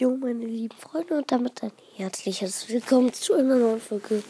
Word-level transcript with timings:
Jo, 0.00 0.16
meine 0.16 0.46
lieben 0.46 0.76
Freunde, 0.78 1.16
und 1.16 1.32
damit 1.32 1.60
ein 1.60 1.72
herzliches 1.96 2.68
Willkommen 2.68 3.12
zu 3.12 3.34
einer 3.34 3.56
neuen 3.56 3.80
Folge 3.80 4.22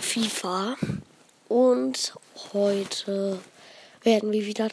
FIFA. 0.00 0.78
Und 1.50 2.14
heute 2.54 3.38
werden 4.00 4.32
wir 4.32 4.46
wieder 4.46 4.70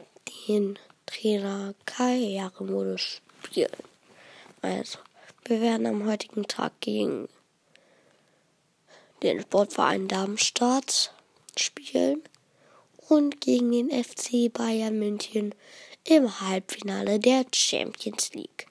den 0.48 0.80
Trainer 1.06 1.74
Karrieremodus 1.86 3.20
spielen. 3.44 3.68
Also, 4.62 5.00
wir 5.44 5.60
werden 5.60 5.86
am 5.86 6.08
heutigen 6.08 6.48
Tag 6.48 6.80
gegen 6.80 7.28
den 9.22 9.42
Sportverein 9.42 10.08
Darmstadt 10.08 11.14
spielen 11.58 12.24
und 13.10 13.42
gegen 13.42 13.70
den 13.74 13.90
FC 13.92 14.48
Bayern 14.50 14.98
München 14.98 15.54
im 16.06 16.40
Halbfinale 16.40 17.20
der 17.20 17.46
Champions 17.54 18.34
League. 18.34 18.68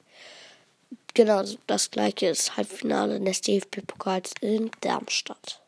Genau 1.14 1.44
das 1.66 1.90
gleiche 1.90 2.28
ist 2.28 2.56
Halbfinale 2.56 3.20
des 3.20 3.42
DFB-Pokals 3.42 4.32
in 4.40 4.70
Darmstadt. 4.80 5.60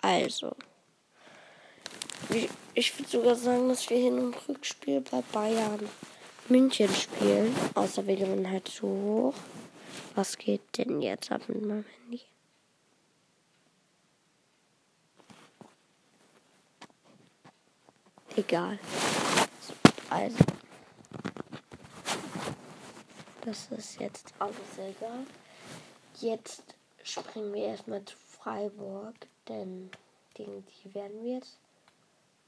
Also, 0.00 0.54
ich 2.74 2.98
würde 2.98 3.10
sogar 3.10 3.34
sagen, 3.34 3.68
dass 3.68 3.90
wir 3.90 3.96
Hin- 3.98 4.18
und 4.18 4.48
Rückspiel 4.48 5.00
bei 5.00 5.22
Bayern 5.32 5.88
München 6.48 6.88
spielen. 6.94 7.54
Außer 7.74 8.06
wir 8.06 8.16
gewinnen 8.16 8.48
halt 8.48 8.68
so 8.68 8.86
hoch. 8.86 9.34
Was 10.14 10.38
geht 10.38 10.62
denn 10.76 11.00
jetzt 11.02 11.32
ab 11.32 11.42
mit 11.48 11.62
meinem 11.62 11.84
Handy? 11.84 12.20
Egal. 18.36 18.78
Also. 20.08 20.36
Das 23.44 23.66
ist 23.72 23.98
jetzt 23.98 24.32
alles 24.38 24.78
egal. 24.78 25.26
Jetzt 26.20 26.62
springen 27.02 27.52
wir 27.52 27.64
erstmal 27.64 28.04
zu 28.04 28.16
Freiburg, 28.16 29.16
denn 29.48 29.90
gegen 30.34 30.64
die 30.64 30.94
werden 30.94 31.24
wir 31.24 31.34
jetzt 31.38 31.58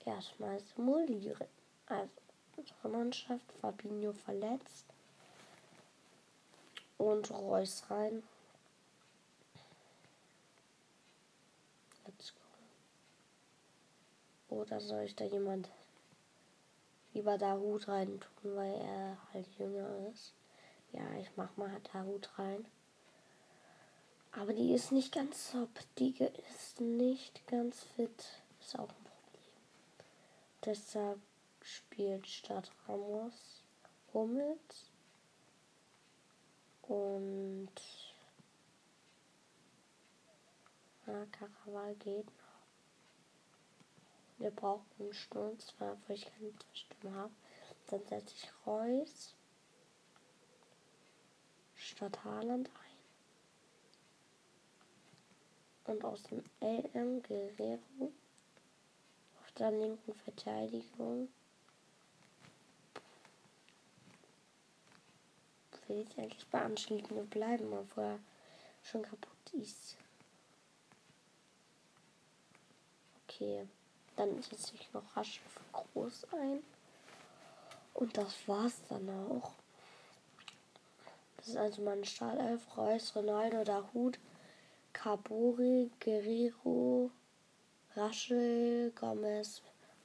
erstmal 0.04 0.60
simulieren. 0.60 1.48
Also, 1.86 2.12
unsere 2.56 2.88
Mannschaft, 2.88 3.44
Fabinho 3.60 4.12
verletzt 4.12 4.86
und 6.96 7.28
Reus 7.32 7.82
rein. 7.90 8.22
Let's 12.06 12.32
go. 14.48 14.54
Oder 14.54 14.80
soll 14.80 15.02
ich 15.02 15.16
da 15.16 15.24
jemand 15.24 15.68
lieber 17.14 17.36
da 17.36 17.56
Hut 17.56 17.88
rein 17.88 18.20
tun, 18.20 18.54
weil 18.54 18.74
er 18.74 19.18
halt 19.32 19.48
jünger 19.58 19.88
ist? 20.12 20.34
Ja, 20.94 21.12
ich 21.20 21.28
mach 21.34 21.56
mal 21.56 21.80
da 21.92 22.04
Hut 22.04 22.30
rein. 22.38 22.64
Aber 24.30 24.52
die 24.52 24.72
ist 24.72 24.92
nicht 24.92 25.12
ganz 25.12 25.50
top. 25.50 25.68
Die 25.98 26.14
ist 26.48 26.80
nicht 26.80 27.44
ganz 27.48 27.82
fit. 27.96 28.24
Ist 28.60 28.78
auch 28.78 28.88
ein 28.88 29.04
Problem. 29.04 29.42
Deshalb 30.64 31.20
spielt 31.62 32.28
statt 32.28 32.70
Ramos 32.86 33.62
Hummels. 34.12 34.92
Und 36.82 37.72
ah, 41.08 41.26
Karaval 41.32 41.96
geht 41.96 42.26
noch. 42.26 42.44
Wir 44.38 44.50
brauchen 44.52 44.86
einen 45.00 45.14
Sturm, 45.14 45.58
zwar, 45.58 45.96
wo 46.06 46.12
ich 46.12 46.24
keine 46.24 46.52
Stimme 46.72 47.14
habe. 47.16 47.32
Dann 47.88 48.04
setze 48.06 48.34
ich 48.36 48.52
Reus 48.64 49.34
statt 51.84 52.24
Haaland 52.24 52.68
ein. 52.68 52.94
Und 55.92 56.04
aus 56.04 56.22
dem 56.24 56.42
LM 56.60 57.22
Guerrero 57.22 58.12
auf 59.42 59.52
der 59.52 59.70
linken 59.70 60.14
Verteidigung 60.14 61.28
will 65.88 66.06
ich 66.08 66.18
eigentlich 66.18 66.46
bei 66.48 66.62
Anschlägen 66.62 67.28
bleiben, 67.28 67.72
obwohl 67.72 68.04
er 68.04 68.18
schon 68.82 69.02
kaputt 69.02 69.52
ist. 69.52 69.96
Okay, 73.28 73.66
dann 74.16 74.42
setze 74.42 74.74
ich 74.74 74.92
noch 74.92 75.16
rasch 75.16 75.40
für 75.40 75.60
groß 75.72 76.26
ein. 76.32 76.62
Und 77.94 78.16
das 78.16 78.48
war's 78.48 78.80
dann 78.88 79.08
auch. 79.10 79.52
Das 81.44 81.52
ist 81.52 81.58
also 81.58 81.82
mein 81.82 82.02
Startelf. 82.06 82.62
Reus, 82.74 83.14
Ronaldo, 83.14 83.64
Dahut, 83.64 84.18
Cabori, 84.94 85.90
Guerrero, 86.00 87.10
Raschel, 87.94 88.90
Gomez, 88.92 89.60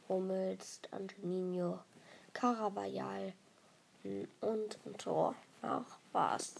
Hummels, 0.09 0.81
Antonino, 0.91 1.79
Carabajal 2.33 3.31
und 4.41 4.79
ein 4.85 4.97
Tor. 4.97 5.33
Ach, 5.61 5.97
was. 6.11 6.55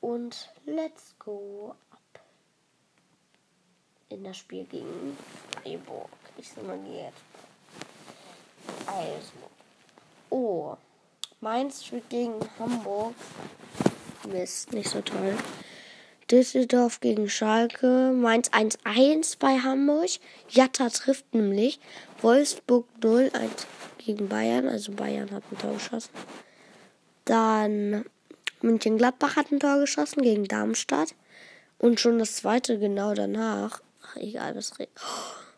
Und 0.00 0.48
let's 0.64 1.16
go 1.18 1.74
ab 1.90 2.22
in 4.10 4.22
das 4.22 4.36
Spiel 4.36 4.64
gegen 4.66 5.18
Freiburg. 5.50 6.08
Ich 6.36 6.48
simuliere 6.48 7.06
jetzt. 7.06 8.86
Also. 8.86 9.32
Oh. 10.30 10.76
Mainz 11.42 11.86
spielt 11.86 12.10
gegen 12.10 12.34
Hamburg. 12.58 13.14
Mist, 14.30 14.74
nicht 14.74 14.90
so 14.90 15.00
toll. 15.00 15.34
Düsseldorf 16.30 17.00
gegen 17.00 17.30
Schalke. 17.30 18.12
Mainz 18.14 18.50
1-1 18.50 19.38
bei 19.38 19.58
Hamburg. 19.58 20.10
Jatta 20.50 20.90
trifft 20.90 21.32
nämlich. 21.32 21.80
Wolfsburg 22.20 22.86
0-1 23.00 23.30
gegen 23.96 24.28
Bayern. 24.28 24.68
Also 24.68 24.92
Bayern 24.92 25.30
hat 25.30 25.42
ein 25.50 25.56
Tor 25.56 25.72
geschossen. 25.72 26.10
Dann 27.24 28.04
München-Gladbach 28.60 29.36
hat 29.36 29.50
ein 29.50 29.60
Tor 29.60 29.78
geschossen 29.78 30.20
gegen 30.20 30.44
Darmstadt. 30.44 31.14
Und 31.78 32.00
schon 32.00 32.18
das 32.18 32.36
zweite 32.36 32.78
genau 32.78 33.14
danach. 33.14 33.80
Ach, 34.04 34.16
egal, 34.16 34.56
was 34.56 34.78
redet. 34.78 34.92
Oh. 34.98 35.49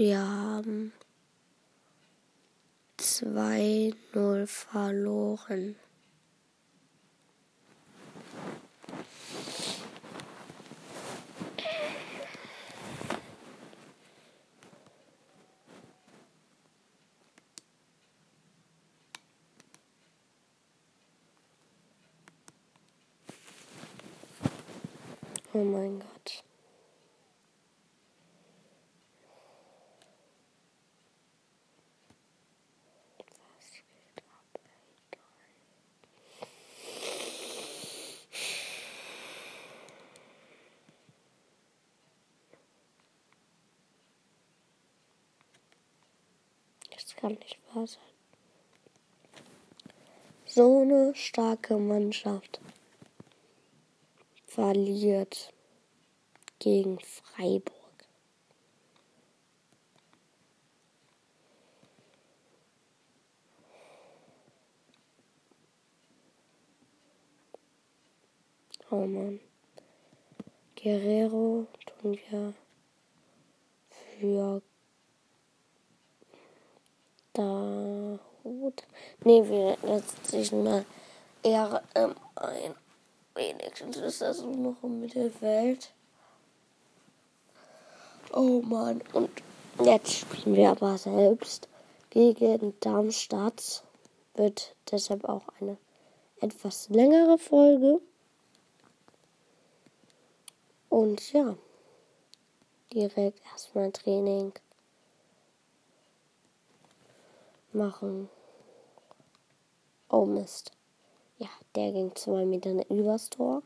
Wir 0.00 0.18
haben 0.18 0.94
2-0 2.98 4.46
verloren. 4.46 5.76
Oh 25.52 25.62
mein 25.62 25.98
Gott. 25.98 26.10
Das 46.90 47.06
kann 47.20 47.32
nicht 47.34 47.58
wahr 47.74 47.86
sein. 47.86 48.02
So 50.46 50.80
eine 50.80 51.14
starke 51.14 51.76
Mannschaft 51.76 52.60
verliert 54.46 55.52
gegen 56.58 56.98
Freiburg. 56.98 57.74
Oh 68.90 69.06
Mann. 69.06 69.40
Guerrero 70.74 71.66
tun 71.86 72.18
wir 72.30 72.54
für 73.90 74.62
da. 77.32 78.18
Nee, 79.24 79.48
wir 79.48 79.76
setzen 79.82 80.64
mal 80.64 80.84
eher 81.42 81.82
ein 81.94 82.74
wenigstens 83.34 83.96
ist 83.96 84.20
das 84.20 84.42
nur 84.42 84.56
noch 84.56 84.82
im 84.82 85.00
Mittelfeld. 85.00 85.92
Oh 88.32 88.60
Mann. 88.62 89.02
Und 89.12 89.30
jetzt 89.82 90.12
spielen 90.12 90.56
wir 90.56 90.70
aber 90.70 90.98
selbst 90.98 91.68
gegen 92.10 92.74
Darmstadt. 92.80 93.82
Wird 94.34 94.74
deshalb 94.90 95.24
auch 95.24 95.44
eine 95.60 95.76
etwas 96.40 96.88
längere 96.88 97.38
Folge. 97.38 98.00
Und 100.88 101.32
ja, 101.32 101.56
direkt 102.92 103.40
erstmal 103.52 103.92
Training 103.92 104.52
machen. 107.72 108.28
Oh 110.08 110.24
Mist. 110.26 110.72
Ja, 111.38 111.48
der 111.74 111.92
ging 111.92 112.14
zwei 112.14 112.44
Meter 112.44 112.88
übers 112.90 113.30
Tor. 113.30 113.62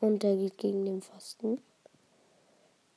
Und 0.00 0.22
der 0.22 0.36
geht 0.36 0.58
gegen 0.58 0.84
den 0.84 1.00
Pfosten. 1.00 1.60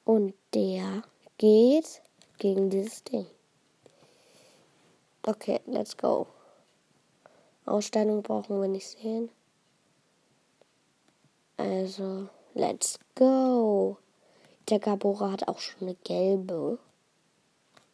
Und 0.03 0.33
der 0.53 1.03
geht 1.37 2.01
gegen 2.37 2.69
dieses 2.69 3.03
Ding. 3.03 3.27
Okay, 5.23 5.61
let's 5.65 5.95
go. 5.97 6.27
Ausstellung 7.65 8.21
brauchen 8.21 8.61
wir 8.61 8.67
nicht 8.67 8.87
sehen. 8.87 9.29
Also, 11.57 12.29
let's 12.53 12.99
go. 13.15 13.97
Der 14.69 14.79
Gabora 14.79 15.31
hat 15.31 15.47
auch 15.47 15.59
schon 15.59 15.81
eine 15.81 15.95
gelbe. 16.03 16.79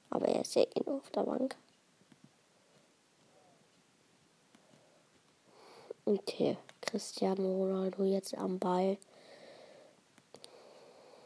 Aber 0.10 0.28
er 0.28 0.42
ist 0.42 0.56
ja 0.56 0.64
eh 0.64 0.84
nur 0.86 0.98
auf 0.98 1.10
der 1.10 1.24
Bank. 1.24 1.56
Okay, 6.06 6.58
Cristiano 6.82 7.44
Ronaldo 7.44 8.04
jetzt 8.04 8.38
am 8.38 8.58
Ball. 8.58 8.98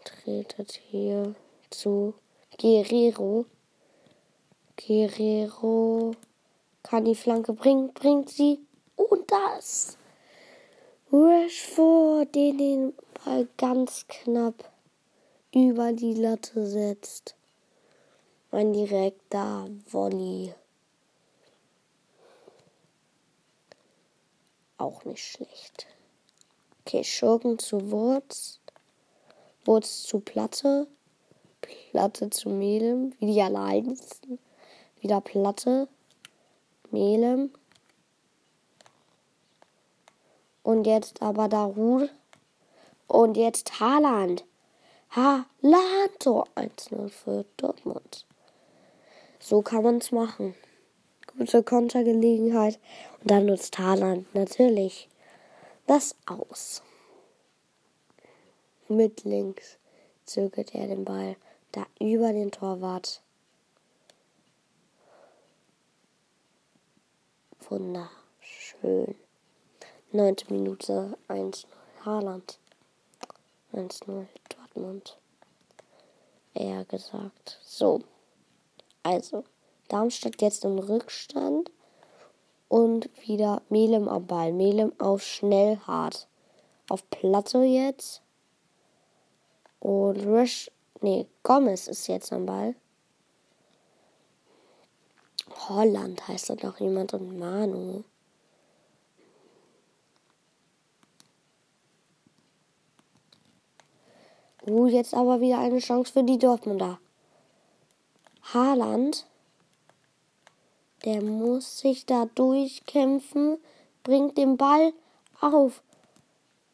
Tretet 0.03 0.73
hier 0.73 1.35
zu 1.69 2.13
Guerrero. 2.59 3.45
Guerrero 4.77 6.15
kann 6.83 7.05
die 7.05 7.15
Flanke 7.15 7.53
bringen, 7.53 7.93
bringt 7.93 8.29
sie. 8.29 8.59
Und 8.95 9.31
das. 9.31 9.97
Rashford, 11.11 12.33
den 12.33 12.57
den 12.57 12.93
Ball 13.23 13.47
ganz 13.57 14.05
knapp 14.07 14.74
über 15.55 15.93
die 15.93 16.13
Latte 16.13 16.67
setzt. 16.67 17.33
Ein 18.51 18.73
direkter 18.73 19.69
Volley. 19.89 20.53
Auch 24.77 25.05
nicht 25.05 25.23
schlecht. 25.23 25.87
Okay, 26.81 27.05
Schurken 27.05 27.57
zu 27.57 27.89
Wurz. 27.89 28.59
Wurz 29.63 30.03
zu 30.03 30.19
Platte. 30.19 30.87
Platte 31.61 32.29
zu 32.29 32.49
Melem. 32.49 33.13
Wie 33.19 33.33
die 33.33 33.41
allein 33.41 33.97
Wieder 34.99 35.21
Platte. 35.21 35.87
Melem. 36.91 37.53
Und 40.63 40.85
jetzt 40.85 41.21
aber 41.21 41.47
Darud. 41.47 42.09
Und 43.07 43.37
jetzt 43.37 43.79
Haaland. 43.79 44.43
Haaland. 45.11 46.19
Tor 46.19 46.47
1-0 46.55 47.09
für 47.09 47.45
Dortmund. 47.57 48.25
So 49.39 49.61
kann 49.61 49.83
man 49.83 49.97
es 49.97 50.11
machen 50.11 50.55
gute 51.37 51.63
Kontergelegenheit. 51.63 52.79
Und 53.21 53.31
dann 53.31 53.45
nutzt 53.45 53.77
Haaland 53.77 54.33
natürlich 54.33 55.09
das 55.87 56.15
aus. 56.25 56.81
Mit 58.87 59.23
links 59.23 59.77
zögert 60.25 60.73
er 60.75 60.87
den 60.87 61.05
Ball 61.05 61.35
da 61.71 61.85
über 61.99 62.31
den 62.33 62.51
Torwart. 62.51 63.21
Wunderschön. 67.67 69.15
Neunte 70.11 70.53
Minute 70.53 71.17
1-0 71.27 71.65
Haaland. 72.05 72.59
1-0 73.73 74.27
Dortmund. 74.75 75.17
Eher 76.53 76.85
gesagt. 76.85 77.59
So. 77.63 78.01
Also. 79.03 79.43
Darmstadt 79.87 80.41
jetzt 80.41 80.65
im 80.65 80.79
Rückstand. 80.79 81.71
Und 82.67 83.09
wieder 83.27 83.61
Melem 83.69 84.07
am 84.07 84.25
Ball. 84.25 84.51
Melem 84.51 84.91
auf 84.99 85.23
schnell 85.23 85.77
hart. 85.79 86.27
Auf 86.89 87.09
Platte 87.09 87.59
jetzt. 87.59 88.21
Und 89.79 90.25
Rush. 90.25 90.71
Nee, 91.01 91.27
Gomez 91.43 91.87
ist 91.87 92.07
jetzt 92.07 92.33
am 92.33 92.45
Ball. 92.45 92.75
Holland 95.69 96.27
heißt 96.27 96.49
da 96.49 96.55
noch 96.55 96.79
jemand 96.79 97.13
und 97.13 97.37
Manu. 97.37 98.03
Uh, 104.67 104.87
jetzt 104.87 105.13
aber 105.13 105.41
wieder 105.41 105.59
eine 105.59 105.79
Chance 105.79 106.13
für 106.13 106.23
die 106.23 106.37
Dortmunder. 106.37 106.99
Haaland 108.53 109.25
der 111.05 111.21
muss 111.21 111.79
sich 111.79 112.07
da 112.07 112.25
durchkämpfen, 112.33 113.59
bringt 114.03 114.39
den 114.39 114.57
Ball 114.57 114.91
auf 115.39 115.83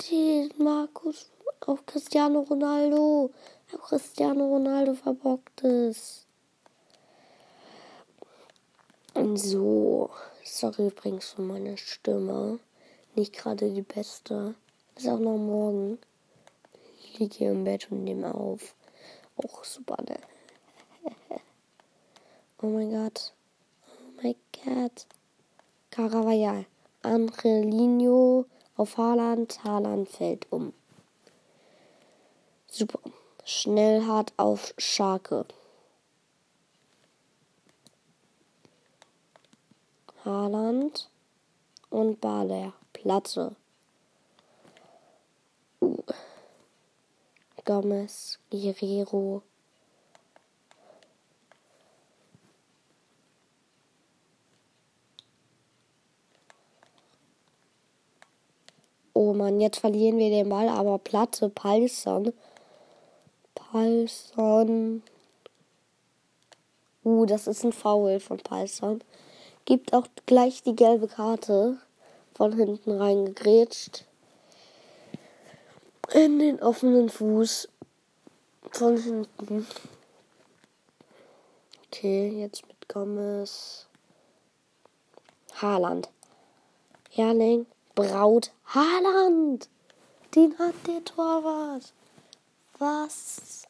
den 0.09 0.49
Markus, 0.57 1.29
auf 1.65 1.85
Cristiano 1.85 2.39
Ronaldo. 2.41 3.31
Auf 3.73 3.81
Cristiano 3.81 4.47
Ronaldo 4.47 4.93
verbockt 4.93 5.63
es. 5.65 6.25
So, 9.35 10.09
sorry 10.45 10.87
übrigens 10.87 11.31
für 11.31 11.41
meine 11.41 11.77
Stimme. 11.77 12.59
Nicht 13.15 13.33
gerade 13.33 13.69
die 13.69 13.81
beste. 13.81 14.55
Ist 14.95 15.09
auch 15.09 15.19
noch 15.19 15.37
morgen. 15.37 15.99
Ich 17.11 17.19
liege 17.19 17.35
hier 17.35 17.51
im 17.51 17.63
Bett 17.65 17.91
und 17.91 18.03
nehme 18.03 18.33
auf. 18.33 18.75
Auch 19.35 19.63
super, 19.63 19.97
ne? 20.03 20.17
oh 22.61 22.67
mein 22.67 22.91
Gott 22.91 23.33
my 24.23 24.35
God. 24.63 25.05
Caravajal. 25.89 26.65
Angelino 27.03 28.45
auf 28.75 28.97
Haaland. 28.97 29.63
Haaland 29.63 30.07
fällt 30.09 30.51
um. 30.51 30.73
Super. 32.67 32.99
Schnell 33.43 34.05
hart 34.05 34.33
auf 34.37 34.73
Scharke. 34.77 35.45
Haaland 40.23 41.09
und 41.89 42.21
Baler. 42.21 42.73
Platte. 42.93 43.55
Gomez, 47.65 48.39
Guerrero, 48.49 49.43
Oh 59.23 59.33
Mann, 59.33 59.61
jetzt 59.61 59.79
verlieren 59.79 60.17
wir 60.17 60.29
den 60.29 60.49
Ball, 60.49 60.67
aber 60.67 60.97
Platte, 60.97 61.49
Palsson. 61.49 62.33
Palsson. 63.53 65.03
Uh, 67.03 67.25
das 67.25 67.45
ist 67.45 67.63
ein 67.63 67.71
Foul 67.71 68.19
von 68.19 68.37
Palsson. 68.37 69.03
Gibt 69.65 69.93
auch 69.93 70.07
gleich 70.25 70.63
die 70.63 70.75
gelbe 70.75 71.07
Karte. 71.07 71.77
Von 72.33 72.53
hinten 72.53 72.91
reingegrätscht. 72.99 74.05
In 76.13 76.39
den 76.39 76.61
offenen 76.61 77.09
Fuß. 77.09 77.69
Von 78.71 78.97
hinten. 78.97 79.67
Okay, 81.87 82.29
jetzt 82.41 82.67
mit 82.67 82.89
Gomez. 82.89 83.87
Haaland. 85.61 86.09
Herrling. 87.09 87.65
Braut 87.95 88.51
Haaland. 88.65 89.69
Den 90.35 90.57
hat 90.59 90.75
der 90.87 91.03
Torwart. 91.03 91.93
Was? 92.77 93.63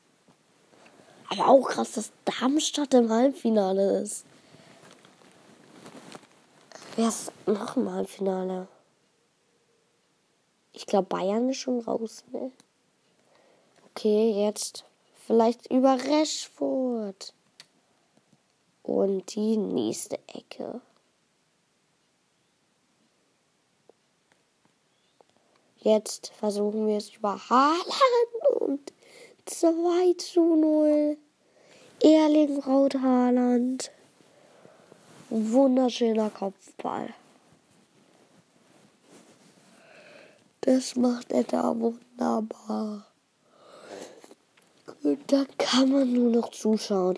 Aber 1.30 1.48
auch 1.48 1.68
krass, 1.68 1.94
dass 1.94 2.12
Darmstadt 2.26 2.94
im 2.94 3.12
Halbfinale 3.12 4.02
ist. 4.02 4.26
Wer 6.96 7.08
ist 7.08 7.32
noch 7.46 7.78
im 7.78 7.92
Halbfinale? 7.92 8.68
Ich 10.74 10.86
glaube, 10.86 11.08
Bayern 11.08 11.50
ist 11.50 11.58
schon 11.58 11.80
raus, 11.80 12.24
ne? 12.32 12.52
Okay, 13.90 14.32
jetzt 14.32 14.86
vielleicht 15.28 15.72
über 15.72 15.98
Rashford. 15.98 17.34
Und 18.84 19.36
die 19.36 19.58
nächste 19.58 20.18
Ecke. 20.28 20.82
Jetzt 25.80 26.32
versuchen 26.38 26.88
wir 26.88 26.98
es 26.98 27.14
über 27.16 27.40
Haaland 27.50 28.60
und 28.60 28.94
2 29.46 30.14
zu 30.18 30.56
0. 30.56 31.18
Erling 32.04 32.60
Braut 32.60 32.96
Haaland. 32.96 33.92
Wunderschöner 35.30 36.30
Kopfball. 36.30 37.14
Das 40.62 40.96
macht 40.96 41.32
er 41.32 41.44
da 41.44 41.76
wunderbar. 41.80 43.08
Und 45.04 45.32
dann 45.32 45.48
kann 45.58 45.92
man 45.92 46.14
nur 46.14 46.30
noch 46.30 46.52
zuschauen. 46.52 47.18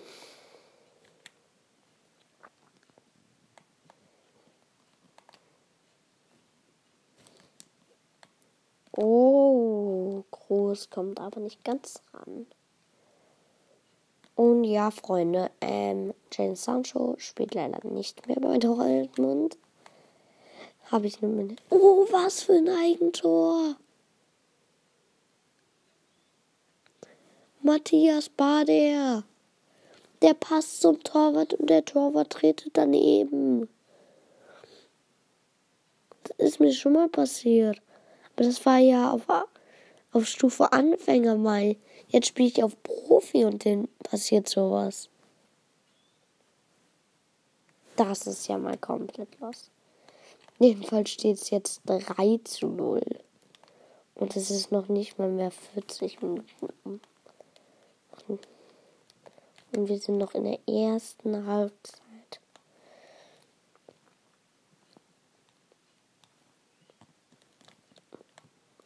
Oh, 8.96 10.24
groß 10.30 10.88
kommt 10.88 11.20
aber 11.20 11.40
nicht 11.40 11.62
ganz 11.64 12.00
ran. 12.14 12.46
Und 14.36 14.64
ja, 14.64 14.90
Freunde, 14.90 15.50
ähm, 15.60 16.14
Jane 16.32 16.56
Sancho 16.56 17.16
spielt 17.18 17.54
leider 17.54 17.86
nicht 17.86 18.26
mehr 18.26 18.40
bei 18.40 18.56
Dortmund. 18.58 19.58
Habe 20.94 21.08
ich 21.08 21.20
nur 21.20 21.32
mit. 21.32 21.60
Oh, 21.70 22.06
was 22.12 22.44
für 22.44 22.52
ein 22.52 22.68
Eigentor! 22.68 23.74
Matthias 27.62 28.28
Bader. 28.28 29.24
Der 30.22 30.34
passt 30.34 30.82
zum 30.82 31.02
Torwart 31.02 31.54
und 31.54 31.68
der 31.68 31.84
Torwart 31.84 32.30
tretet 32.30 32.76
daneben. 32.76 33.68
Das 36.22 36.36
ist 36.50 36.60
mir 36.60 36.72
schon 36.72 36.92
mal 36.92 37.08
passiert. 37.08 37.82
Aber 38.36 38.44
das 38.44 38.64
war 38.64 38.78
ja 38.78 39.10
auf, 39.10 39.22
auf 40.12 40.26
Stufe 40.28 40.72
Anfänger 40.72 41.34
mal. 41.34 41.74
Jetzt 42.06 42.28
spiele 42.28 42.50
ich 42.50 42.62
auf 42.62 42.80
Profi 42.84 43.44
und 43.44 43.66
dann 43.66 43.88
passiert 44.04 44.48
sowas. 44.48 45.08
Das 47.96 48.28
ist 48.28 48.46
ja 48.46 48.58
mal 48.58 48.78
komplett 48.78 49.40
los. 49.40 49.72
Jedenfalls 50.64 51.10
steht 51.10 51.36
es 51.36 51.50
jetzt 51.50 51.82
3 51.84 52.40
zu 52.42 52.68
0. 52.68 53.02
Und 54.14 54.34
es 54.34 54.50
ist 54.50 54.72
noch 54.72 54.88
nicht 54.88 55.18
mal 55.18 55.28
mehr 55.28 55.50
40 55.50 56.22
Minuten. 56.22 57.02
Und 59.76 59.88
wir 59.88 59.98
sind 59.98 60.16
noch 60.16 60.32
in 60.32 60.44
der 60.44 60.66
ersten 60.66 61.46
Halbzeit. 61.46 62.00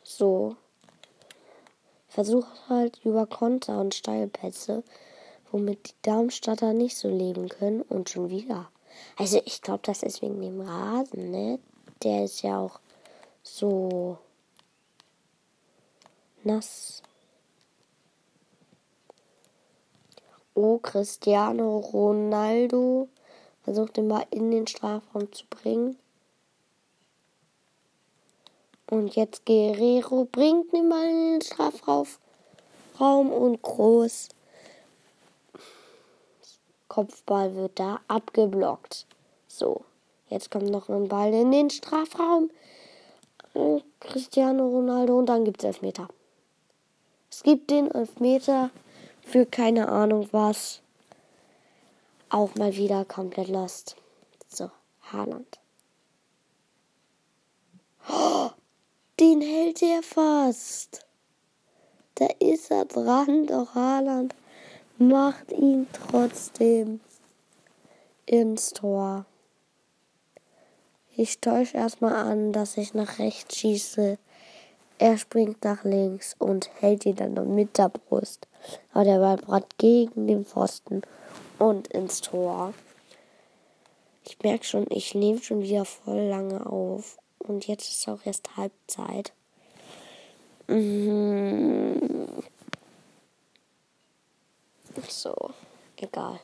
So. 0.02 0.56
Versuche 2.08 2.68
halt 2.68 2.98
über 3.04 3.24
Konter 3.28 3.80
und 3.80 3.94
Steilpässe, 3.94 4.82
womit 5.52 5.90
die 5.90 6.02
Darmstadter 6.02 6.72
nicht 6.72 6.96
so 6.96 7.08
leben 7.08 7.48
können. 7.48 7.82
Und 7.82 8.10
schon 8.10 8.30
wieder. 8.30 8.68
Also 9.16 9.40
ich 9.44 9.62
glaube, 9.62 9.80
das 9.82 10.02
ist 10.02 10.22
wegen 10.22 10.40
dem 10.40 10.60
Rasen, 10.60 11.30
ne? 11.30 11.58
Der 12.02 12.24
ist 12.24 12.42
ja 12.42 12.58
auch 12.60 12.78
so 13.42 14.18
nass. 16.44 17.02
Oh, 20.54 20.78
Cristiano 20.78 21.78
Ronaldo 21.78 23.08
versucht 23.62 23.96
den 23.96 24.08
Ball 24.08 24.26
in 24.30 24.50
den 24.50 24.66
Strafraum 24.66 25.30
zu 25.32 25.44
bringen. 25.46 25.96
Und 28.90 29.14
jetzt 29.16 29.44
Guerrero 29.44 30.24
bringt 30.24 30.72
den 30.72 30.88
Ball 30.88 31.08
in 31.08 31.32
den 31.32 31.42
Strafraum 31.42 33.32
und 33.32 33.60
groß. 33.62 34.30
Kopfball 36.98 37.54
wird 37.54 37.78
da 37.78 38.00
abgeblockt. 38.08 39.06
So, 39.46 39.82
jetzt 40.30 40.50
kommt 40.50 40.68
noch 40.68 40.88
ein 40.88 41.06
Ball 41.06 41.32
in 41.32 41.52
den 41.52 41.70
Strafraum. 41.70 42.50
Cristiano 44.00 44.66
Ronaldo 44.66 45.16
und 45.16 45.26
dann 45.26 45.44
gibt 45.44 45.62
es 45.62 45.66
Elfmeter. 45.66 46.08
Es 47.30 47.44
gibt 47.44 47.70
den 47.70 47.88
Elfmeter 47.92 48.70
für 49.22 49.46
keine 49.46 49.88
Ahnung 49.88 50.28
was. 50.32 50.80
Auch 52.30 52.56
mal 52.56 52.74
wieder 52.74 53.04
komplett 53.04 53.46
lost. 53.46 53.94
So, 54.48 54.68
Haaland. 55.12 55.60
Oh, 58.10 58.50
den 59.20 59.40
hält 59.40 59.82
er 59.82 60.02
fast. 60.02 61.06
Da 62.16 62.26
ist 62.40 62.72
er 62.72 62.86
dran, 62.86 63.46
doch 63.46 63.76
Haaland 63.76 64.34
macht 64.98 65.52
ihn 65.52 65.86
trotzdem 65.92 67.00
ins 68.26 68.70
Tor. 68.70 69.24
Ich 71.16 71.40
täusche 71.40 71.76
erstmal 71.76 72.14
an, 72.14 72.52
dass 72.52 72.76
ich 72.76 72.94
nach 72.94 73.18
rechts 73.18 73.56
schieße. 73.56 74.18
Er 74.98 75.18
springt 75.18 75.64
nach 75.64 75.84
links 75.84 76.34
und 76.38 76.68
hält 76.80 77.06
ihn 77.06 77.16
dann 77.16 77.54
mit 77.54 77.78
der 77.78 77.88
Brust. 77.88 78.48
Aber 78.92 79.04
der 79.04 79.18
Ball 79.18 79.36
brat 79.36 79.78
gegen 79.78 80.26
den 80.26 80.44
Pfosten 80.44 81.02
und 81.58 81.88
ins 81.88 82.20
Tor. 82.20 82.74
Ich 84.24 84.38
merke 84.42 84.64
schon, 84.64 84.86
ich 84.90 85.14
nehme 85.14 85.40
schon 85.40 85.62
wieder 85.62 85.84
voll 85.84 86.20
lange 86.20 86.66
auf. 86.66 87.18
Und 87.38 87.66
jetzt 87.66 87.88
ist 87.90 88.08
auch 88.08 88.20
erst 88.24 88.56
Halbzeit. 88.56 89.32
Mhm. 90.66 92.07
So, 95.06 95.34
egal. 95.96 96.40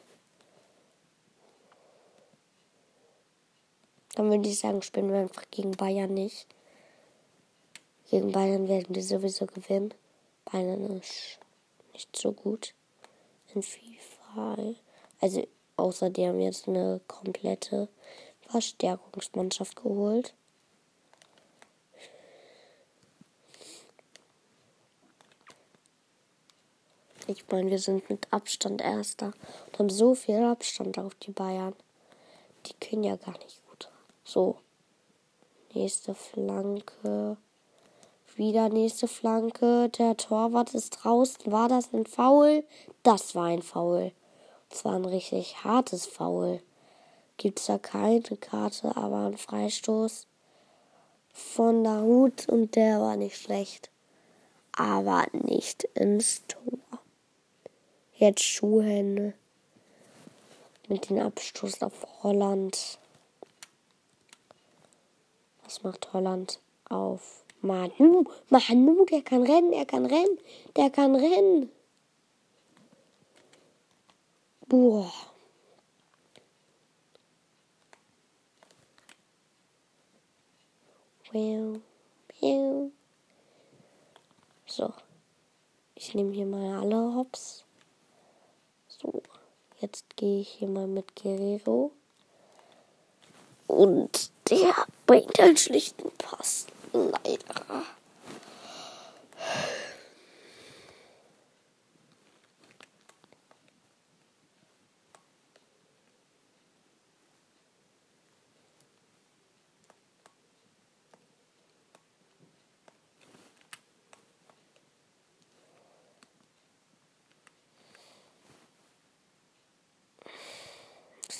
Dann 4.14 4.30
würde 4.30 4.48
ich 4.48 4.58
sagen, 4.60 4.82
spielen 4.82 5.12
wir 5.12 5.18
einfach 5.20 5.44
gegen 5.50 5.72
Bayern 5.72 6.14
nicht. 6.14 6.46
Gegen 8.10 8.30
Bayern 8.30 8.68
werden 8.68 8.94
wir 8.94 9.02
sowieso 9.02 9.46
gewinnen. 9.46 9.92
Bayern 10.44 10.98
ist 10.98 11.40
nicht 11.92 12.14
so 12.14 12.32
gut 12.32 12.74
in 13.54 13.62
FIFA. 13.62 14.56
Also 15.20 15.46
außer 15.76 16.10
die 16.10 16.26
haben 16.26 16.40
jetzt 16.40 16.68
eine 16.68 17.00
komplette 17.08 17.88
Verstärkungsmannschaft 18.48 19.76
geholt. 19.76 20.34
Ich 27.26 27.44
meine, 27.50 27.70
wir 27.70 27.78
sind 27.78 28.10
mit 28.10 28.26
Abstand 28.30 28.82
Erster 28.82 29.32
und 29.66 29.78
haben 29.78 29.90
so 29.90 30.14
viel 30.14 30.42
Abstand 30.42 30.98
auf 30.98 31.14
die 31.14 31.30
Bayern. 31.30 31.74
Die 32.66 32.74
können 32.74 33.02
ja 33.02 33.16
gar 33.16 33.38
nicht 33.38 33.62
gut. 33.68 33.88
So. 34.24 34.56
Nächste 35.72 36.14
Flanke. 36.14 37.38
Wieder 38.36 38.68
nächste 38.68 39.08
Flanke. 39.08 39.88
Der 39.88 40.16
Torwart 40.18 40.74
ist 40.74 40.90
draußen. 40.90 41.50
War 41.50 41.68
das 41.68 41.94
ein 41.94 42.04
Foul? 42.04 42.64
Das 43.02 43.34
war 43.34 43.46
ein 43.46 43.62
Foul. 43.62 44.12
Und 44.68 44.76
zwar 44.76 44.94
ein 44.94 45.04
richtig 45.06 45.64
hartes 45.64 46.04
Foul. 46.04 46.60
Gibt 47.38 47.58
es 47.58 47.66
da 47.66 47.78
keine 47.78 48.20
Karte, 48.20 48.96
aber 48.96 49.26
ein 49.26 49.38
Freistoß 49.38 50.26
von 51.32 51.84
der 51.84 52.02
Hut 52.02 52.48
und 52.48 52.76
der 52.76 53.00
war 53.00 53.16
nicht 53.16 53.36
schlecht. 53.36 53.90
Aber 54.76 55.24
nicht 55.32 55.84
ins 55.94 56.42
Tor. 56.46 56.83
Jetzt 58.16 58.42
Schuhhände. 58.42 59.34
Mit 60.88 61.08
dem 61.08 61.18
Abstoß 61.18 61.82
auf 61.82 62.06
Holland. 62.22 62.98
Was 65.64 65.82
macht 65.82 66.12
Holland 66.12 66.60
auf? 66.88 67.44
Manu, 67.62 68.24
Manu, 68.50 69.06
der 69.06 69.22
kann 69.22 69.42
rennen, 69.42 69.72
er 69.72 69.86
kann 69.86 70.04
rennen, 70.04 70.38
der 70.76 70.90
kann 70.90 71.16
rennen. 71.16 71.70
Boah. 74.68 75.10
So. 84.66 84.92
Ich 85.94 86.14
nehme 86.14 86.32
hier 86.32 86.46
mal 86.46 86.80
alle 86.80 87.14
Hops. 87.14 87.63
So. 89.04 89.22
Jetzt 89.80 90.16
gehe 90.16 90.40
ich 90.40 90.48
hier 90.48 90.68
mal 90.68 90.86
mit 90.86 91.14
Guerrero. 91.14 91.92
Und 93.66 94.30
der 94.48 94.74
bringt 95.06 95.38
einen 95.40 95.56
schlichten 95.56 96.10
Pass. 96.16 96.66
Leider. 96.92 97.84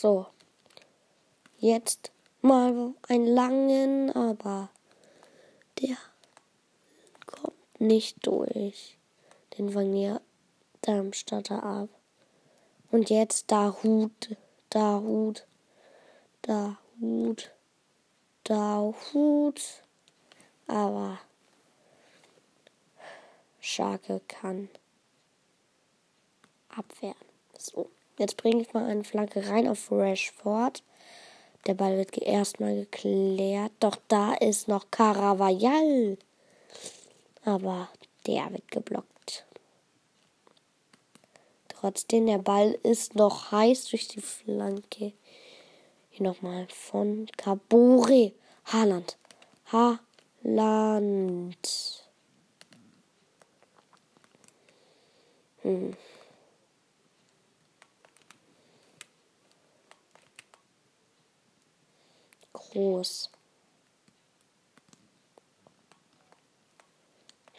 So. 0.05 0.27
Jetzt 1.65 2.13
mal 2.43 2.93
einen 3.09 3.27
langen, 3.27 4.11
aber 4.11 4.69
der 5.81 5.97
kommt 7.25 7.81
nicht 7.81 8.27
durch. 8.27 8.99
Den 9.57 9.71
fangen 9.71 9.95
wir 9.95 10.21
Darmstadter 10.83 11.63
ab. 11.63 11.89
Und 12.91 13.09
jetzt 13.09 13.51
da 13.51 13.75
Hut, 13.83 14.37
da 14.69 15.01
Hut, 15.01 15.47
da 16.43 16.77
Hut, 17.01 17.51
da 18.43 18.93
Hut. 19.15 19.63
Aber 20.67 21.19
Scharke 23.59 24.21
kann 24.29 24.69
abwehren. 26.69 27.17
So, 27.59 27.89
jetzt 28.19 28.37
bringe 28.37 28.61
ich 28.61 28.75
mal 28.75 28.85
eine 28.85 29.05
Flanke 29.05 29.49
rein 29.49 29.67
auf 29.67 29.91
Rashford. 29.91 30.83
Der 31.67 31.75
Ball 31.75 31.97
wird 31.97 32.19
erstmal 32.19 32.75
geklärt. 32.77 33.73
Doch 33.81 33.97
da 34.09 34.35
ist 34.35 34.69
noch 34.69 34.91
Caravajal. 34.91 36.19
Aber 37.45 37.89
der 38.27 38.53
wird 38.53 38.71
geblockt. 38.71 39.47
Trotzdem, 41.69 42.27
der 42.27 42.39
Ball 42.39 42.79
ist 42.83 43.15
noch 43.15 43.53
heiß 43.53 43.87
durch 43.91 44.09
die 44.09 44.21
Flanke. 44.21 45.13
Hier 46.11 46.27
nochmal 46.27 46.67
von 46.69 47.27
Cabore. 47.37 48.33
Haaland. 48.67 49.19
Haaland. 49.73 49.99
Hm. 55.63 55.97
Groß. 62.75 63.31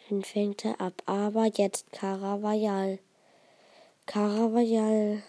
Den 0.10 0.24
fängt 0.26 0.66
er 0.66 0.82
ab, 0.82 1.02
aber 1.06 1.46
jetzt 1.46 1.90
Caravajal. 1.94 3.00
Caravajal 4.06 5.24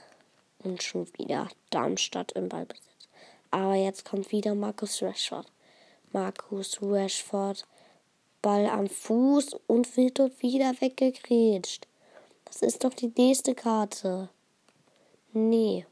und 0.65 0.83
schon 0.83 1.07
wieder 1.17 1.49
Darmstadt 1.71 2.33
im 2.33 2.49
Ballbesitz. 2.49 3.09
Aber 3.53 3.77
jetzt 3.77 4.05
kommt 4.05 4.33
wieder 4.33 4.57
Markus 4.57 5.03
Rashford. 5.03 5.47
Markus 6.13 6.83
Rashford, 6.83 7.65
Ball 8.43 8.67
am 8.67 8.89
Fuß 8.89 9.55
und 9.69 9.97
wird 9.97 10.19
dort 10.19 10.43
wieder 10.43 10.75
weggegrätscht. 10.81 11.87
Das 12.45 12.61
ist 12.61 12.83
doch 12.83 12.93
die 12.93 13.13
nächste 13.17 13.55
Karte. 13.55 14.31
Nee, 15.33 15.87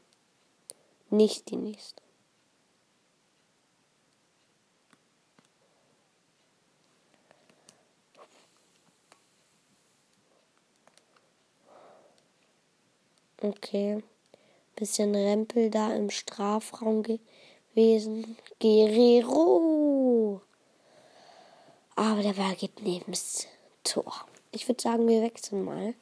nicht 1.09 1.49
die 1.49 1.55
nächste. 1.55 2.04
Okay. 13.47 14.01
Bisschen 14.75 15.13
Rempel 15.13 15.69
da 15.69 15.93
im 15.93 16.09
Strafraum 16.09 17.03
gewesen. 17.03 18.37
Guerrero. 18.59 20.41
Aber 21.95 22.23
der 22.23 22.33
Ball 22.33 22.55
geht 22.55 22.81
neben 22.81 23.11
das 23.11 23.45
Tor. 23.83 24.25
Ich 24.51 24.67
würde 24.67 24.81
sagen, 24.81 25.07
wir 25.07 25.21
wechseln 25.21 25.63
mal. 25.63 25.93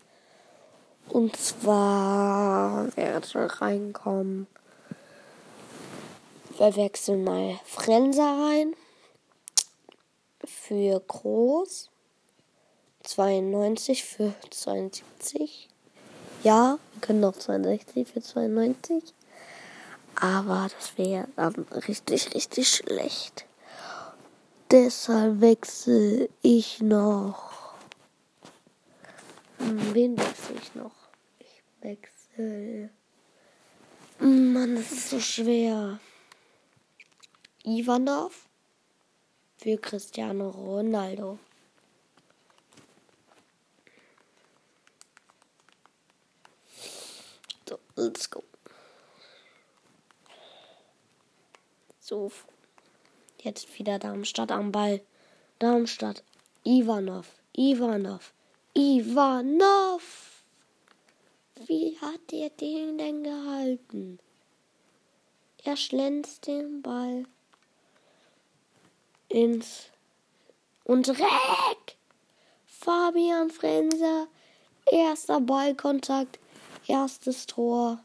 Und 1.10 1.36
zwar, 1.36 2.88
wer 2.96 3.22
soll 3.22 3.48
reinkommen? 3.48 4.48
Wir 6.58 6.74
wechseln 6.78 7.26
mal 7.26 7.60
Frenzer 7.66 8.24
rein. 8.24 8.74
Für 10.46 10.98
Groß. 11.02 11.90
92 13.04 14.06
für 14.06 14.34
72. 14.50 15.68
Ja, 16.44 16.78
wir 16.94 17.02
können 17.02 17.22
noch 17.22 17.36
62 17.36 18.08
für 18.08 18.22
92. 18.22 19.14
Aber 20.16 20.70
das 20.78 20.98
wäre 20.98 21.28
dann 21.36 21.66
richtig, 21.88 22.36
richtig 22.36 22.70
schlecht. 22.70 23.46
Deshalb 24.70 25.42
wechsle 25.42 26.30
ich 26.42 26.82
noch 26.82 27.54
hm, 29.64 29.94
wen 29.94 30.18
wechsle 30.18 30.56
ich 30.62 30.76
noch? 30.76 30.92
Ich 31.40 31.64
wechsle. 31.80 32.90
Mann, 34.20 34.76
das 34.76 34.92
ist 34.92 35.10
so 35.10 35.20
schwer. 35.22 36.00
Ivanov 37.64 38.50
für 39.58 39.78
Cristiano 39.78 40.50
Ronaldo. 40.50 41.40
So, 47.70 47.80
let's 48.04 48.30
go. 48.30 48.44
So, 52.00 52.32
jetzt 53.42 53.80
wieder 53.80 54.00
Darmstadt 54.00 54.52
am 54.52 54.72
Ball. 54.72 55.02
Darmstadt, 55.60 56.24
Ivanov, 56.66 57.28
Ivanov. 57.56 58.34
Ivanov! 58.76 60.44
Wie 61.68 61.98
hat 62.02 62.34
er 62.34 62.50
den 62.50 62.98
denn 62.98 63.24
gehalten? 63.24 64.20
Er 65.64 65.78
schlänzt 65.78 66.48
den 66.48 66.82
Ball 66.82 67.26
ins 69.30 69.90
und 70.84 71.08
Reck! 71.08 71.98
Fabian 72.66 73.50
Frenzer, 73.50 74.28
erster 74.92 75.40
Ballkontakt, 75.40 76.40
erstes 76.88 77.46
Tor. 77.46 78.04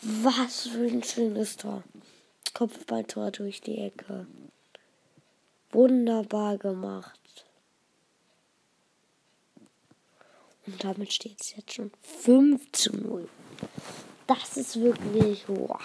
Was 0.00 0.68
für 0.68 0.86
ein 0.86 1.02
schönes 1.02 1.56
Tor. 1.56 1.82
Kopfballtor 2.52 3.30
durch 3.30 3.60
die 3.60 3.78
Ecke. 3.78 4.26
Wunderbar 5.70 6.58
gemacht. 6.58 7.46
Und 10.66 10.82
damit 10.82 11.12
steht 11.12 11.40
es 11.40 11.54
jetzt 11.56 11.74
schon 11.74 11.90
5 12.02 12.72
zu 12.72 12.96
0. 12.96 13.28
Das 14.26 14.56
ist 14.56 14.80
wirklich 14.80 15.44
boah, 15.46 15.80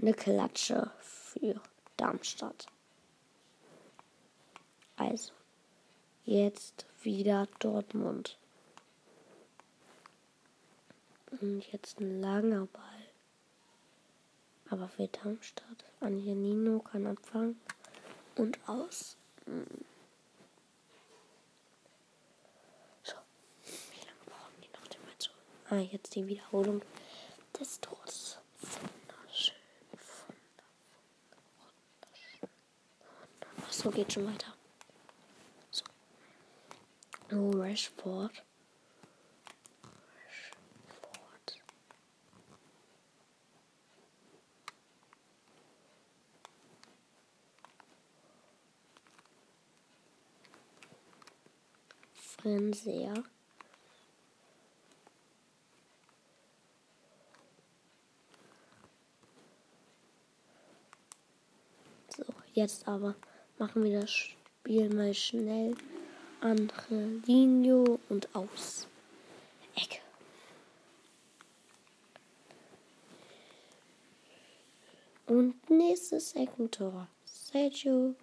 eine 0.00 0.12
Klatsche 0.14 0.90
für 1.00 1.60
Darmstadt. 1.96 2.66
Also, 4.96 5.32
jetzt 6.24 6.86
wieder 7.06 7.48
Dortmund. 7.60 8.36
Und 11.40 11.64
jetzt 11.72 12.00
ein 12.00 12.20
langer 12.20 12.66
Ball. 12.66 12.82
Aber 14.68 14.88
für 14.88 15.08
Darmstadt. 15.08 15.84
Angelino 16.00 16.80
kann 16.80 17.06
anfangen 17.06 17.58
und 18.36 18.58
aus. 18.68 19.16
Hm. 19.46 19.64
Ah, 25.68 25.78
jetzt 25.78 26.14
die 26.14 26.24
Wiederholung 26.28 26.80
des 27.58 27.80
Tors. 27.80 28.38
Wunderschön. 28.60 29.56
Wunderschön. 31.58 32.48
Ach 33.66 33.72
so, 33.72 33.90
geht 33.90 34.12
schon 34.12 34.26
weiter. 34.28 34.55
So. 37.28 37.36
Oh, 37.36 37.50
Rashford. 37.50 38.30
Rashford. 39.82 41.58
Fernseher. 52.14 53.24
Jetzt 62.52 62.88
aber 62.88 63.16
machen 63.58 63.84
wir 63.84 64.00
das 64.00 64.10
Spiel 64.10 64.88
mal 64.94 65.12
schnell. 65.12 65.74
Angelino 66.46 67.98
und 68.08 68.32
aus. 68.32 68.86
Ecke. 69.74 69.98
Und 75.26 75.68
nächstes 75.68 76.36
Eckentor. 76.36 77.08
Sergio 77.24 78.14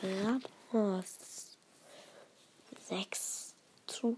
Ramos. 0.00 1.58
6 2.86 3.54
zu 3.88 4.06
0. 4.06 4.16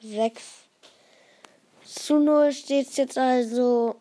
Sechs 0.00 0.62
zu 1.84 2.20
null 2.20 2.52
steht 2.52 2.86
es 2.88 2.96
jetzt 2.96 3.18
also 3.18 4.00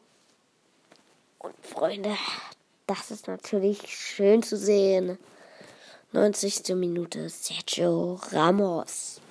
und 1.39 1.54
Freunde, 1.62 2.15
das 2.88 3.12
ist 3.12 3.28
natürlich 3.28 3.88
schön 3.88 4.41
zu 4.43 4.58
sehen. 4.58 5.17
90. 6.13 6.76
Minute 6.76 7.30
Sergio 7.30 8.19
Ramos. 8.32 9.21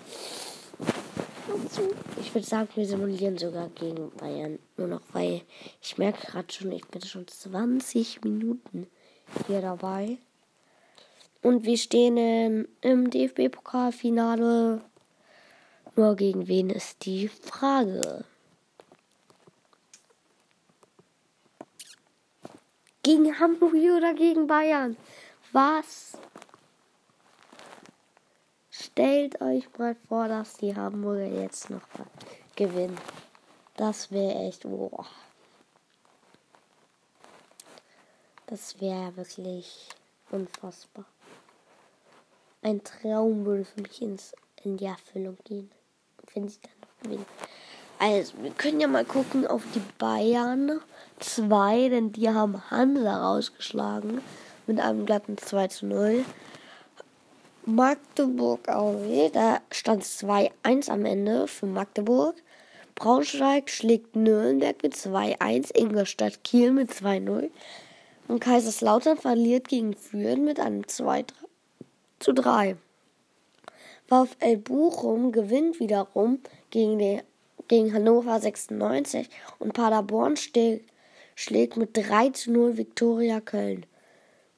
Ich 2.21 2.35
würde 2.35 2.47
sagen, 2.47 2.69
wir 2.75 2.87
simulieren 2.87 3.39
sogar 3.39 3.69
gegen 3.71 4.11
Bayern. 4.11 4.59
Nur 4.77 4.89
noch, 4.89 5.01
weil 5.13 5.43
ich 5.83 5.97
merke 5.99 6.27
gerade 6.27 6.53
schon, 6.53 6.71
ich 6.73 6.87
bin 6.87 7.03
schon 7.03 7.27
20 7.27 8.23
Minuten 8.23 8.87
hier 9.47 9.61
dabei. 9.61 10.19
Und 11.43 11.65
wir 11.65 11.79
stehen 11.79 12.69
im 12.83 13.11
DFB-Pokalfinale. 13.11 14.83
Nur 15.97 16.17
gegen 16.17 16.47
wen 16.47 16.71
ist 16.71 17.07
die 17.07 17.29
Frage? 17.29 18.25
Gegen 23.07 23.39
Hamburg 23.39 23.73
oder 23.73 24.15
gegen 24.15 24.49
Bayern? 24.49 24.97
Was? 25.53 26.19
Stellt 28.69 29.41
euch 29.41 29.69
mal 29.79 29.95
vor, 30.09 30.27
dass 30.27 30.55
die 30.55 30.75
Hamburger 30.75 31.29
jetzt 31.29 31.71
noch 31.71 31.87
mal 31.97 32.09
gewinnen. 32.57 32.99
Das 33.77 34.11
wäre 34.11 34.35
echt, 34.49 34.63
boah. 34.63 35.07
Das 38.49 38.81
wäre 38.81 39.17
wirklich 39.17 39.89
unfassbar. 40.33 41.05
Ein 42.61 42.83
Traum 42.83 43.47
würde 43.47 43.67
für 43.67 43.83
mich 43.83 44.03
ins, 44.03 44.35
in 44.65 44.79
die 44.79 44.87
Erfüllung 44.87 45.39
gehen. 45.45 45.71
Wenn 46.35 46.49
sie 46.49 46.59
dann 46.61 46.81
noch 46.81 47.03
gewinnen. 47.05 47.27
Also, 47.99 48.35
wir 48.43 48.51
können 48.51 48.81
ja 48.81 48.89
mal 48.89 49.07
gucken 49.07 49.47
auf 49.47 49.63
die 49.75 49.83
Bayern 49.99 50.81
2, 51.21 51.89
denn 51.89 52.13
die 52.13 52.29
haben 52.29 52.71
Hansa 52.71 53.27
rausgeschlagen 53.27 54.21
mit 54.67 54.81
einem 54.81 55.07
glatten 55.07 55.39
2 55.39 55.69
zu 55.69 55.87
0. 55.87 56.25
Magdeburg 57.65 58.69
AW, 58.69 59.31
da 59.33 59.61
stand 59.71 60.05
2-1 60.05 60.91
am 60.91 61.07
Ende 61.07 61.49
für 61.49 61.67
Magdeburg. 61.67 62.37
Braunschweig 62.95 63.71
schlägt 63.71 64.15
Nürnberg 64.15 64.83
mit 64.83 64.95
2-1, 64.95 65.75
Ingolstadt 65.75 66.45
Kiel 66.45 66.73
mit 66.73 66.91
2-0. 66.91 67.51
Und 68.29 68.41
Kaiserslautern 68.41 69.17
verliert 69.17 69.69
gegen 69.69 69.95
Führen 69.95 70.45
mit 70.45 70.61
einem 70.61 70.87
2 70.87 71.25
zu 72.19 72.33
3. 72.33 72.77
VfL 74.07 74.57
Bochum 74.59 75.33
gewinnt 75.33 75.81
wiederum 75.81 76.41
gegen, 76.71 76.99
die, 76.99 77.21
gegen 77.69 77.93
Hannover 77.93 78.41
96 78.41 79.29
und 79.59 79.73
Paderborn 79.73 80.37
schlägt 80.37 81.77
mit 81.77 81.97
3 81.97 82.31
zu 82.31 82.53
0 82.53 82.77
Viktoria 82.77 83.41
Köln. 83.41 83.87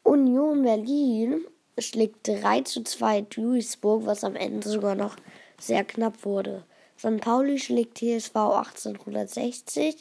Union 0.03 0.63
Berlin 0.63 1.45
schlägt 1.79 2.27
3 2.27 2.63
zu 2.63 2.83
2 2.83 3.23
Duisburg, 3.23 4.07
was 4.07 4.25
am 4.25 4.37
Ende 4.37 4.69
sogar 4.69 4.95
noch 4.95 5.17
sehr 5.61 5.85
knapp 5.85 6.25
wurde. 6.25 6.65
St. 6.99 7.21
Pauli 7.21 7.59
schlägt 7.59 7.99
TSV 7.99 8.35
1860, 8.35 9.97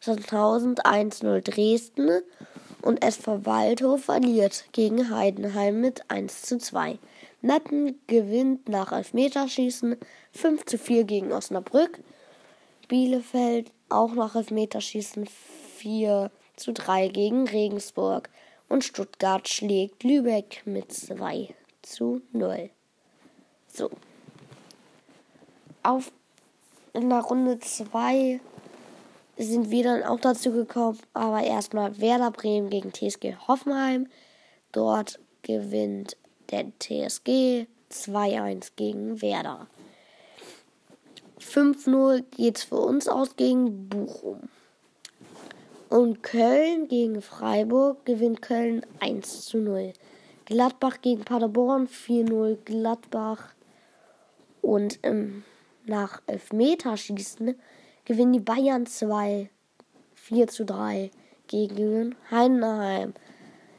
Sandhausen 0.00 0.74
1-0 0.74 1.40
Dresden 1.40 2.22
und 2.82 3.02
SV 3.02 3.46
Waldhof 3.46 4.04
verliert 4.04 4.66
gegen 4.72 5.08
Heidenheim 5.10 5.80
mit 5.80 6.02
1 6.10 6.42
zu 6.42 6.58
2. 6.58 6.98
Meppen 7.40 7.98
gewinnt 8.06 8.68
nach 8.68 8.92
Elfmeterschießen 8.92 9.96
5 10.32 10.66
zu 10.66 10.78
4 10.78 11.04
gegen 11.04 11.32
Osnabrück. 11.32 12.00
Bielefeld 12.88 13.72
auch 13.88 14.14
nach 14.14 14.34
Elfmeterschießen 14.34 15.26
4 15.76 16.30
zu 16.56 16.72
3 16.72 17.08
gegen 17.08 17.48
Regensburg. 17.48 18.30
Und 18.68 18.84
Stuttgart 18.84 19.48
schlägt 19.48 20.02
Lübeck 20.02 20.62
mit 20.64 20.92
2 20.92 21.54
zu 21.82 22.22
0. 22.32 22.70
So. 23.68 23.90
Auf 25.82 26.10
in 26.92 27.10
der 27.10 27.20
Runde 27.20 27.58
2 27.58 28.40
sind 29.36 29.70
wir 29.70 29.84
dann 29.84 30.02
auch 30.04 30.20
dazu 30.20 30.52
gekommen. 30.52 30.98
Aber 31.12 31.42
erstmal 31.42 32.00
Werder 32.00 32.30
Bremen 32.30 32.70
gegen 32.70 32.92
TSG 32.92 33.36
Hoffenheim. 33.48 34.08
Dort 34.72 35.20
gewinnt 35.42 36.16
der 36.50 36.66
TSG 36.78 37.66
2-1 37.90 38.72
gegen 38.76 39.20
Werder. 39.20 39.66
5-0 41.44 42.22
geht 42.30 42.58
es 42.58 42.64
für 42.64 42.76
uns 42.76 43.08
aus 43.08 43.36
gegen 43.36 43.88
Bochum. 43.88 44.48
Und 45.88 46.22
Köln 46.22 46.88
gegen 46.88 47.22
Freiburg 47.22 48.04
gewinnt 48.04 48.42
Köln 48.42 48.84
1 49.00 49.44
zu 49.44 49.58
0. 49.58 49.92
Gladbach 50.46 51.00
gegen 51.00 51.24
Paderborn 51.24 51.86
4-0 51.86 52.56
Gladbach. 52.64 53.54
Und 54.60 54.98
ähm, 55.02 55.44
nach 55.86 56.22
Elfmeterschießen 56.26 57.54
gewinnen 58.04 58.32
die 58.32 58.40
Bayern 58.40 58.86
2 58.86 59.50
4 60.24 60.48
zu 60.48 60.64
3 60.64 61.10
gegen 61.48 62.14
Heidenheim. 62.30 63.12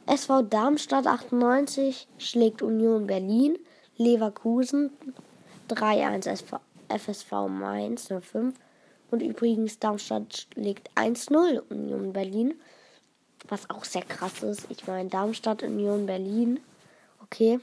SV 0.06 0.42
Darmstadt 0.42 1.08
98 1.08 2.06
schlägt 2.18 2.62
Union 2.62 3.08
Berlin, 3.08 3.58
Leverkusen 3.96 4.92
3-1 5.68 6.28
FSV 6.88 7.48
Mainz 7.48 8.08
05 8.08 8.54
und 9.10 9.22
übrigens 9.22 9.78
Darmstadt 9.78 10.46
schlägt 10.52 10.90
1-0 10.96 11.60
Union 11.70 12.12
Berlin, 12.12 12.54
was 13.48 13.70
auch 13.70 13.84
sehr 13.84 14.02
krass 14.02 14.42
ist. 14.42 14.66
Ich 14.70 14.86
meine 14.86 15.08
Darmstadt 15.08 15.62
Union 15.62 16.06
Berlin, 16.06 16.60
okay. 17.22 17.60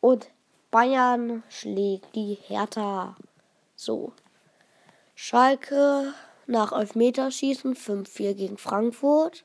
Und 0.00 0.28
Bayern 0.70 1.42
schlägt 1.48 2.14
die 2.14 2.38
Hertha. 2.46 3.16
So, 3.76 4.12
Schalke 5.14 6.14
nach 6.46 6.72
Elfmeterschießen 6.72 7.74
5-4 7.74 8.34
gegen 8.34 8.58
Frankfurt. 8.58 9.44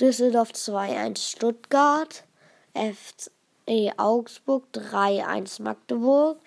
Düsseldorf 0.00 0.50
2-1 0.52 1.18
Stuttgart. 1.18 2.24
FC 2.74 3.30
Augsburg 3.96 4.64
3-1 4.72 5.62
Magdeburg. 5.62 6.38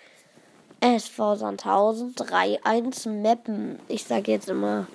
SV 0.80 1.36
Sandhausen 1.36 2.14
3-1 2.16 3.10
Meppen. 3.10 3.80
Ich 3.88 4.04
sage 4.04 4.32
jetzt 4.32 4.50
immer 4.50 4.88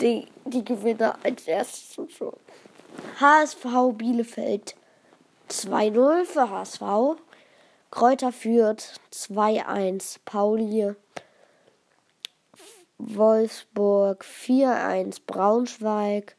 die, 0.00 0.26
die 0.44 0.64
Gewinner 0.64 1.16
als 1.22 1.46
erstes 1.46 1.94
schon. 2.16 2.32
HSV 3.20 3.64
Bielefeld 3.94 4.74
2-0 5.48 6.24
für 6.24 6.50
HSV. 6.50 7.20
Kräuter 7.90 8.32
führt 8.32 9.00
2-1 9.12 10.18
Pauli. 10.24 10.94
Wolfsburg 12.98 14.24
4-1 14.24 15.20
Braunschweig, 15.26 16.36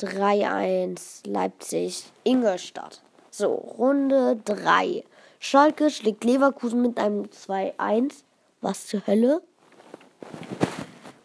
3-1 0.00 1.28
Leipzig 1.28 2.04
Ingolstadt. 2.24 3.02
So, 3.30 3.52
Runde 3.54 4.36
3. 4.44 5.04
Schalke 5.42 5.88
schlägt 5.88 6.22
Leverkusen 6.24 6.82
mit 6.82 6.98
einem 6.98 7.22
2-1. 7.24 8.24
Was 8.60 8.86
zur 8.86 9.06
Hölle? 9.06 9.42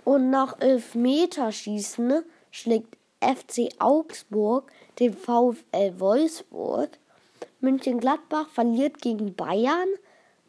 Und 0.05 0.29
nach 0.29 0.57
Elfmeterschießen 0.61 2.23
schlägt 2.49 2.97
FC 3.19 3.69
Augsburg 3.77 4.71
den 4.99 5.13
VfL 5.13 5.99
Wolfsburg. 5.99 6.97
München-Gladbach 7.59 8.47
verliert 8.47 9.01
gegen 9.01 9.35
Bayern, 9.35 9.89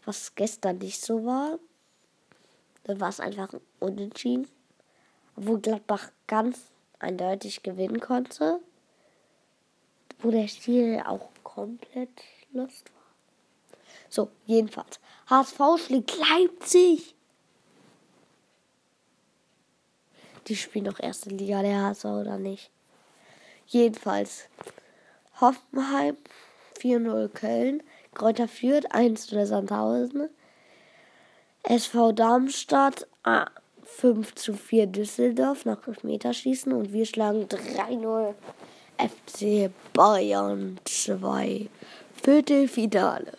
was 0.05 0.37
gestern 0.37 0.79
nicht 0.79 1.00
so 1.00 1.24
war. 1.24 1.59
Dann 2.85 3.00
war 3.00 3.09
es 3.09 3.18
einfach 3.18 3.52
ein 3.52 3.61
Unentschieden. 3.81 4.48
Wo 5.35 5.59
Gladbach 5.59 6.12
ganz 6.29 6.70
eindeutig 7.00 7.64
gewinnen 7.64 7.98
konnte. 7.98 8.61
Wo 10.20 10.31
der 10.31 10.46
Stil 10.46 11.02
auch 11.05 11.31
komplett 11.42 12.22
lost 12.52 12.90
war. 12.90 12.95
So, 14.08 14.30
jedenfalls. 14.46 15.00
HSV 15.28 15.60
schlägt 15.84 16.16
Leipzig. 16.16 17.14
Die 20.46 20.56
spielen 20.56 20.84
doch 20.84 21.00
erste 21.00 21.30
Liga, 21.30 21.62
der 21.62 21.82
HSV 21.82 22.04
oder 22.04 22.38
nicht. 22.38 22.70
Jedenfalls. 23.66 24.44
Hoffenheim 25.40 26.16
4-0 26.80 27.28
Köln. 27.28 27.82
Kräuter 28.14 28.48
führt 28.48 28.92
1-0 28.94 29.44
Sandhausen. 29.46 30.30
SV 31.64 32.12
Darmstadt 32.12 33.08
ah, 33.24 33.46
5 33.82 34.34
zu 34.36 34.54
4 34.54 34.86
Düsseldorf 34.86 35.64
nach 35.64 35.78
Meterschießen 36.02 36.72
und 36.72 36.92
wir 36.92 37.06
schlagen 37.06 37.46
3-0 37.46 38.34
FC 38.98 39.70
Bayern 39.92 40.78
2 40.84 41.68
Viertelfinale. 42.22 43.32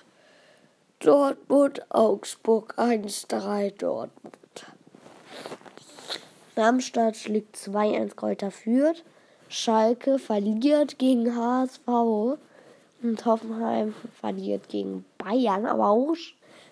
Dortmund, 1.00 1.86
Augsburg 1.90 2.74
1-3 2.80 3.72
Dortmund. 3.78 4.36
Darmstadt 6.56 7.16
schlägt 7.16 7.56
2-1 7.56 8.16
Kräuter 8.16 8.50
Fürth. 8.50 9.04
Schalke 9.48 10.18
verliert 10.18 10.98
gegen 10.98 11.36
HSV. 11.36 12.40
Und 13.04 13.26
Hoffenheim 13.26 13.94
verliert 14.20 14.70
gegen 14.70 15.06
Bayern, 15.20 15.68
aber 15.68 15.90
auch 15.90 16.16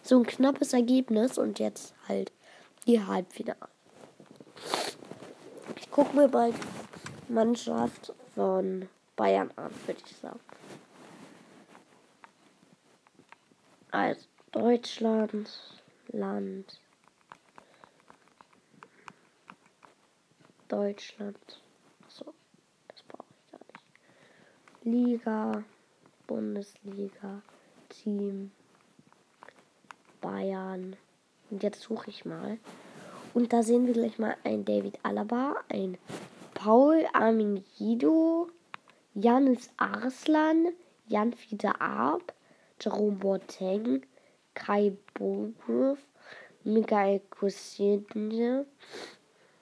so 0.02 0.18
ein 0.18 0.26
knappes 0.26 0.74
Ergebnis. 0.74 1.38
Und 1.38 1.60
jetzt 1.60 1.94
halt 2.08 2.32
die 2.88 3.00
Halbfinale. 3.06 3.70
Ich 5.76 5.92
gucke 5.92 6.16
mir 6.16 6.28
mal 6.28 6.52
die 6.52 7.32
Mannschaft 7.32 8.12
von 8.34 8.90
Bayern 9.16 9.52
an, 9.56 9.70
würde 9.86 10.02
ich 10.04 10.18
sagen. 10.18 10.40
Also 13.96 14.28
Deutschland, 14.52 15.50
Land, 16.10 16.82
Deutschland. 20.68 21.62
So, 22.10 22.26
das 22.90 23.04
brauche 23.04 23.24
ich 23.40 23.52
gar 23.54 23.60
nicht. 23.70 24.84
Liga, 24.84 25.64
Bundesliga, 26.28 27.42
Team, 27.88 28.52
Bayern. 30.20 30.98
Und 31.50 31.64
jetzt 31.64 31.80
suche 31.82 32.10
ich 32.10 32.26
mal. 32.26 32.58
Und 33.34 33.54
da 33.54 33.64
sehen 33.64 33.88
wir 33.88 33.94
gleich 33.94 34.20
mal 34.20 34.36
ein 34.44 34.66
David 34.66 35.00
Alaba, 35.04 35.56
ein 35.70 35.98
Paul 36.54 37.06
Armin 37.14 37.64
Guido, 37.78 38.50
Janis 39.14 39.70
Arslan, 39.78 40.74
Jan 41.08 41.32
Fiete 41.32 41.80
Arp, 41.80 42.35
Jerome 42.80 43.18
Boateng, 43.18 44.06
Kai 44.54 44.94
Bourgouf, 45.14 46.00
Michael 46.64 47.22
Cousinho, 47.30 48.66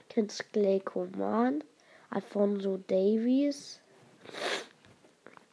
Kinsley 0.10 0.80
Coman, 0.80 1.64
Alfonso 2.12 2.78
Davies, 2.78 3.80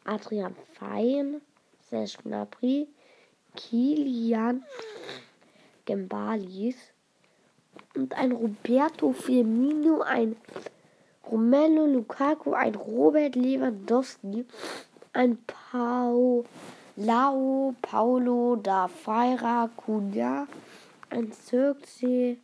Adrian 0.06 0.54
Fein, 0.74 1.40
Serge 1.88 2.16
Gnabry, 2.24 2.88
Kilian 3.56 4.64
Gembalis 5.84 6.76
und 7.94 8.14
ein 8.14 8.32
Roberto 8.32 9.12
Firmino, 9.12 10.02
ein 10.02 10.36
Romelu 11.30 11.86
Lukaku, 11.86 12.52
ein 12.52 12.74
Robert 12.74 13.36
Lewandowski, 13.36 14.46
ein 15.12 15.38
Pau 15.46 16.44
Lao 16.96 17.74
Paulo 17.80 18.56
da 18.56 18.88
Feira 18.88 19.70
Cunha, 19.76 20.48
ein 21.08 21.32
Zirkzee 21.32 22.38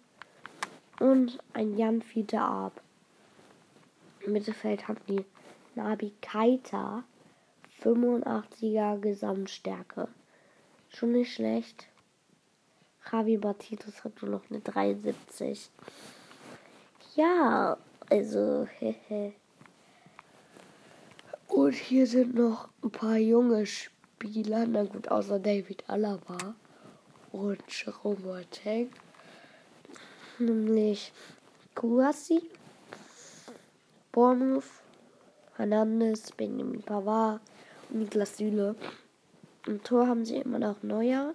und 1.01 1.39
ein 1.53 1.77
Jan 1.77 2.01
Fiete 2.01 2.41
Ab. 2.41 2.81
Im 4.21 4.33
Mittelfeld 4.33 4.87
haben 4.87 5.01
die 5.09 5.25
Nabi 5.75 6.13
Keita 6.23 7.03
85er 7.83 8.99
Gesamtstärke. 9.01 10.09
Schon 10.91 11.13
nicht 11.13 11.35
schlecht. 11.35 11.89
Javi 13.11 13.37
Batitus 13.37 14.05
hat 14.05 14.23
nur 14.23 14.31
noch 14.31 14.51
eine 14.51 14.61
73. 14.61 15.71
Ja, 17.15 17.77
also, 18.11 18.67
hehe. 18.79 19.33
Und 21.49 21.75
hier 21.75 22.07
sind 22.07 22.35
noch 22.35 22.69
ein 22.83 22.91
paar 22.91 23.17
junge 23.17 23.67
Spieler. 23.67 23.96
Na 24.23 24.85
gut, 24.85 25.09
außer 25.09 25.39
David 25.39 25.85
Alaba 25.89 26.55
und 27.33 27.63
Jerome 27.69 28.17
Boateng. 28.17 28.91
Nämlich 30.39 31.13
Kouassi, 31.75 32.41
Bournemouth, 34.13 34.65
Hernandez, 35.57 36.33
Benjamin 36.33 36.81
Pavard 36.81 37.43
und 37.91 37.99
Niklas 37.99 38.39
Süle. 38.39 38.75
Im 39.67 39.83
Tor 39.83 40.07
haben 40.07 40.25
sie 40.25 40.37
immer 40.37 40.59
noch 40.59 40.83
Neuer, 40.83 41.35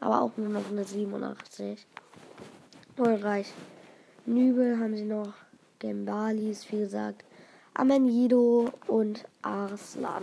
aber 0.00 0.22
auch 0.22 0.34
nur 0.38 0.48
noch 0.48 0.70
eine 0.70 0.84
87. 0.84 1.86
Ulreich. 2.96 3.52
Nübel 4.24 4.78
haben 4.78 4.96
sie 4.96 5.04
noch 5.04 5.34
Gembalis, 5.78 6.72
wie 6.72 6.78
gesagt, 6.78 7.22
Amenido 7.74 8.72
und 8.86 9.26
Arslan. 9.42 10.22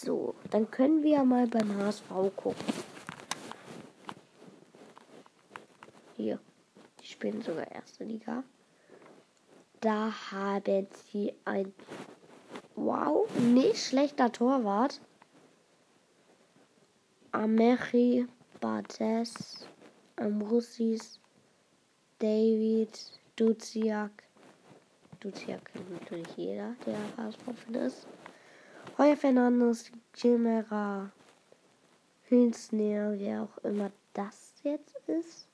So, 0.00 0.36
dann 0.50 0.70
können 0.70 1.02
wir 1.02 1.24
mal 1.24 1.48
beim 1.48 1.76
HSV 1.76 2.08
gucken. 2.36 2.72
Hier, 6.16 6.38
die 7.00 7.06
spielen 7.06 7.42
sogar 7.42 7.68
erste 7.68 8.04
Liga. 8.04 8.44
Da 9.80 10.12
haben 10.30 10.86
sie 11.10 11.34
ein 11.44 11.74
wow, 12.76 13.28
nicht 13.40 13.84
schlechter 13.84 14.30
Torwart. 14.30 15.00
Amechi 17.32 18.28
Bartes, 18.60 19.66
Ambrossis, 20.14 21.18
David, 22.20 22.96
Duziak. 23.34 24.22
Duziak 25.18 25.64
kennt 25.64 25.90
natürlich 25.90 26.36
jeder, 26.36 26.76
der 26.86 26.98
HSV-Fan 27.16 27.74
ist. 27.74 28.06
Heuer 28.98 29.16
Fernandes, 29.16 29.92
Chimera, 30.12 31.12
Hilsner, 32.24 33.16
wer 33.16 33.44
auch 33.44 33.58
immer 33.58 33.92
das 34.12 34.54
jetzt 34.64 34.96
ist. 35.06 35.46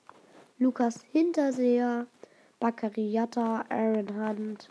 Lukas 0.58 1.02
Hinterseher, 1.12 2.06
Bakariata, 2.58 3.66
Aaron 3.68 4.08
Hunt 4.16 4.70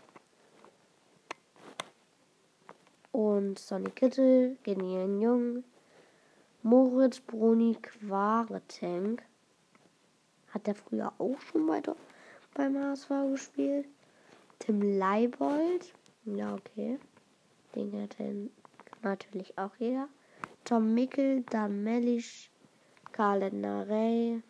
und 3.12 3.60
Sonny 3.60 3.90
Kittel, 3.90 4.56
Genial 4.64 5.22
Jung, 5.22 5.62
Moritz 6.64 7.20
Bruni 7.20 7.76
Quaretank. 7.80 9.22
Hat 10.48 10.66
der 10.66 10.74
früher 10.74 11.12
auch 11.18 11.40
schon 11.42 11.68
weiter 11.68 11.94
beim 12.54 12.76
HSV 12.76 13.08
gespielt? 13.30 13.86
Tim 14.58 14.98
Leibold. 14.98 15.94
Ja, 16.24 16.54
okay. 16.54 16.98
Den 17.76 18.08
kennt 18.08 18.50
natürlich 19.04 19.56
auch 19.58 19.74
jeder. 19.78 20.08
Tom 20.64 20.94
Mickel, 20.94 21.42
Dan 21.50 21.84
Mellisch, 21.84 22.50
Karl 23.12 23.50
Narey, 23.50 24.42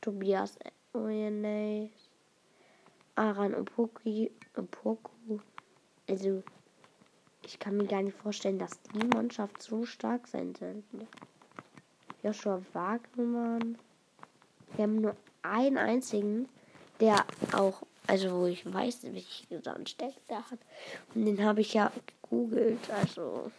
Tobias 0.00 0.56
Oyenay, 0.94 1.90
Aran 3.16 3.54
Opoku. 3.54 5.38
Also, 6.08 6.42
ich 7.44 7.58
kann 7.58 7.76
mir 7.76 7.86
gar 7.86 8.02
nicht 8.02 8.16
vorstellen, 8.16 8.58
dass 8.58 8.80
die 8.94 9.06
Mannschaft 9.06 9.60
so 9.62 9.84
stark 9.84 10.26
sein 10.28 10.54
sollte. 10.54 11.06
Joshua 12.22 12.62
Wagnermann. 12.72 13.78
Wir 14.74 14.84
haben 14.84 15.00
nur 15.00 15.16
einen 15.42 15.78
einzigen, 15.78 16.48
der 17.00 17.24
auch, 17.52 17.82
also 18.06 18.40
wo 18.40 18.46
ich 18.46 18.72
weiß, 18.72 19.04
welche 19.12 19.46
Gesamtstärke 19.46 20.20
der 20.28 20.50
hat. 20.50 20.58
Und 21.14 21.26
den 21.26 21.44
habe 21.44 21.60
ich 21.60 21.74
ja 21.74 21.92
gegoogelt, 22.06 22.90
also. 22.90 23.50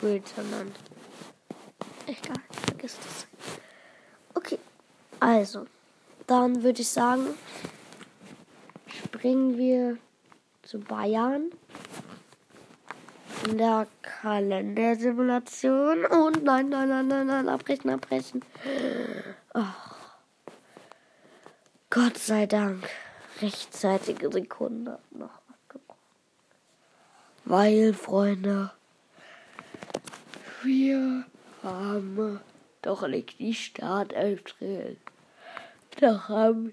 Gegoogelt, 0.00 0.28
sondern. 0.28 0.72
Egal, 2.06 2.36
vergiss 2.66 2.96
das. 2.98 3.26
Okay, 4.34 4.58
also. 5.18 5.66
Dann 6.26 6.62
würde 6.62 6.82
ich 6.82 6.88
sagen, 6.88 7.34
springen 8.86 9.58
wir 9.58 9.98
zu 10.62 10.78
Bayern 10.78 11.50
in 13.44 13.58
der 13.58 13.88
Kalendersimulation. 14.02 16.06
Und 16.06 16.44
nein, 16.44 16.68
nein, 16.68 16.88
nein, 16.88 17.08
nein, 17.08 17.26
nein, 17.26 17.48
abbrechen, 17.48 17.90
abbrechen. 17.90 18.44
Oh. 19.54 19.64
Gott 21.90 22.18
sei 22.18 22.46
Dank. 22.46 22.88
Rechtzeitige 23.42 24.30
Sekunde 24.30 25.00
noch 25.10 25.40
abgebrochen. 25.48 25.98
Weil, 27.44 27.94
Freunde, 27.94 28.70
wir 30.62 31.24
haben 31.62 32.40
doch 32.82 33.06
nicht 33.08 33.38
die 33.38 33.54
Startelf 33.54 34.42
drin. 34.44 34.96
Doch 36.00 36.28
haben 36.28 36.72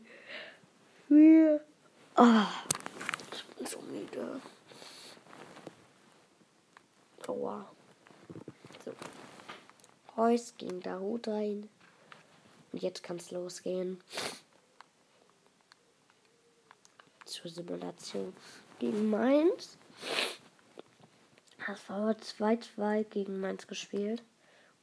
wir. 1.09 1.61
Ah, 2.15 2.47
ich 3.33 3.45
bin 3.55 3.65
so 3.65 3.79
müde. 3.81 4.41
Aua. 7.27 7.69
So. 8.85 8.93
Reus 10.15 10.53
ging 10.57 10.79
da 10.81 10.97
Hut 10.99 11.27
rein. 11.27 11.69
Und 12.71 12.81
jetzt 12.81 13.03
kann 13.03 13.17
es 13.17 13.31
losgehen. 13.31 14.01
Zur 17.25 17.51
Simulation 17.51 18.33
gegen 18.79 19.09
Mainz. 19.09 19.77
War 21.67 21.97
aber 21.97 22.11
2-2 22.11 23.03
gegen 23.03 23.39
Mainz 23.41 23.67
gespielt. 23.67 24.23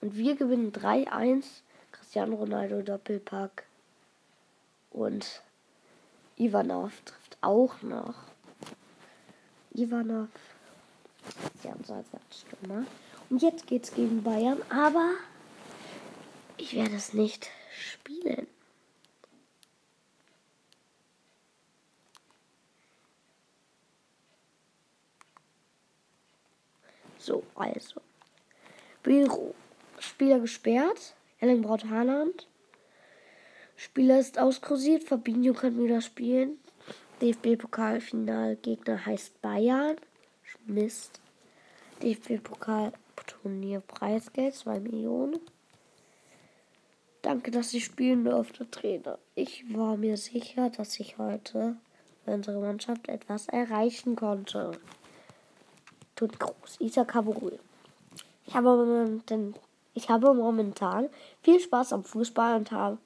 Und 0.00 0.16
wir 0.16 0.36
gewinnen 0.36 0.72
3-1. 0.72 1.44
Cristiano 1.92 2.36
Ronaldo 2.36 2.82
Doppelpack. 2.82 3.64
Und 4.90 5.42
Ivanov 6.36 6.92
trifft 7.04 7.38
auch 7.40 7.80
noch. 7.82 8.14
Ivanov. 9.72 10.28
Ja, 11.62 11.72
unser 11.72 11.96
Ersatzstürmer. 11.96 12.84
Und 13.30 13.40
jetzt 13.40 13.66
geht's 13.66 13.94
gegen 13.94 14.22
Bayern. 14.22 14.60
Aber 14.68 15.10
ich 16.58 16.74
werde 16.74 16.96
es 16.96 17.14
nicht 17.14 17.48
spielen. 17.72 18.46
So, 27.24 27.42
also. 27.54 28.02
Büro. 29.02 29.54
Spieler 29.98 30.40
gesperrt. 30.40 31.14
Erlingbraut 31.40 31.88
Haaland. 31.88 32.46
Spieler 33.76 34.18
ist 34.18 34.38
auskursiert. 34.38 35.04
Fabinho 35.04 35.54
kann 35.54 35.82
wieder 35.82 36.02
spielen. 36.02 36.58
DFB-Pokalfinalgegner 37.22 39.06
heißt 39.06 39.40
Bayern. 39.40 39.96
Mist. 40.66 41.20
DFB-Pokal-Turnier 42.02 43.80
Preisgeld 43.80 44.54
2 44.54 44.80
Millionen. 44.80 45.40
Danke, 47.22 47.50
dass 47.50 47.72
ich 47.72 47.86
spielen 47.86 48.24
durfte, 48.24 48.70
Trainer. 48.70 49.18
Ich 49.34 49.64
war 49.74 49.96
mir 49.96 50.18
sicher, 50.18 50.68
dass 50.68 51.00
ich 51.00 51.16
heute 51.16 51.76
für 52.22 52.32
unsere 52.32 52.60
Mannschaft 52.60 53.08
etwas 53.08 53.48
erreichen 53.48 54.14
konnte. 54.14 54.72
Tut 56.16 56.38
groß. 56.38 56.80
Isa 56.80 57.04
Kabul. 57.04 57.58
Ich 58.46 58.54
habe 58.54 58.76
momentan, 58.76 59.54
ich 59.94 60.08
habe 60.08 60.32
momentan 60.34 61.08
viel 61.42 61.60
Spaß 61.60 61.92
am 61.92 62.04
Fußball 62.04 62.56
und 62.56 62.70
habe, 62.70 62.98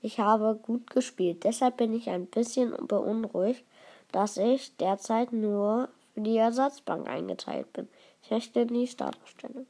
ich 0.00 0.20
habe 0.20 0.58
gut 0.62 0.90
gespielt. 0.90 1.44
Deshalb 1.44 1.78
bin 1.78 1.94
ich 1.94 2.10
ein 2.10 2.26
bisschen 2.26 2.74
beunruhigt, 2.86 3.64
dass 4.12 4.36
ich 4.36 4.76
derzeit 4.76 5.32
nur 5.32 5.88
für 6.14 6.20
die 6.20 6.36
Ersatzbank 6.36 7.08
eingeteilt 7.08 7.72
bin. 7.72 7.88
Ich 8.22 8.30
möchte 8.30 8.60
in 8.60 8.68
die 8.68 8.86
Startaufstellung. 8.86 9.66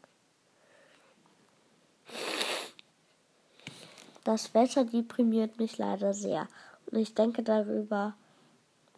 Das 4.24 4.54
Wetter 4.54 4.84
deprimiert 4.84 5.58
mich 5.58 5.78
leider 5.78 6.14
sehr. 6.14 6.48
Und 6.90 6.98
ich 6.98 7.14
denke 7.14 7.42
darüber, 7.42 8.14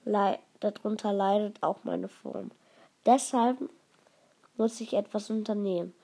darunter 0.05 1.13
leidet 1.13 1.63
auch 1.63 1.85
meine 1.85 2.09
Form. 2.09 2.51
Deshalb 3.07 3.59
muss 4.57 4.81
ich 4.81 4.95
etwas 4.95 5.31
unternehmen. 5.31 5.95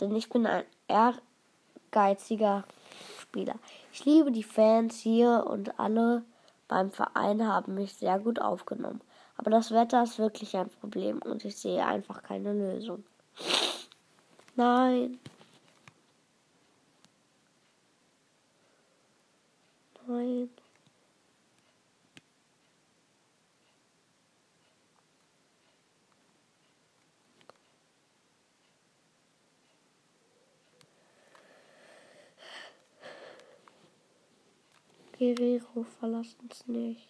Denn 0.00 0.14
ich 0.14 0.28
bin 0.28 0.46
ein 0.46 0.64
ehrgeiziger 0.88 2.64
Spieler. 3.20 3.56
Ich 3.92 4.04
liebe 4.04 4.32
die 4.32 4.42
Fans 4.42 4.98
hier 4.98 5.46
und 5.48 5.78
alle 5.78 6.24
beim 6.68 6.90
Verein 6.90 7.46
haben 7.46 7.74
mich 7.74 7.94
sehr 7.94 8.18
gut 8.18 8.40
aufgenommen. 8.40 9.00
Aber 9.36 9.50
das 9.50 9.72
Wetter 9.72 10.02
ist 10.02 10.18
wirklich 10.18 10.56
ein 10.56 10.68
Problem 10.68 11.20
und 11.22 11.44
ich 11.44 11.56
sehe 11.56 11.84
einfach 11.84 12.22
keine 12.22 12.52
Lösung. 12.52 13.04
Nein. 14.54 15.18
Guerrero, 35.34 35.84
verlass 35.98 36.36
uns 36.42 36.66
nicht. 36.66 37.08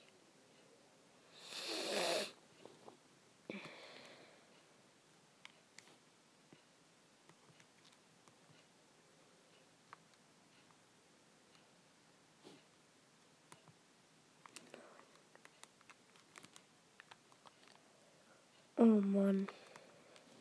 Oh 18.77 18.85
Mann. 18.85 19.47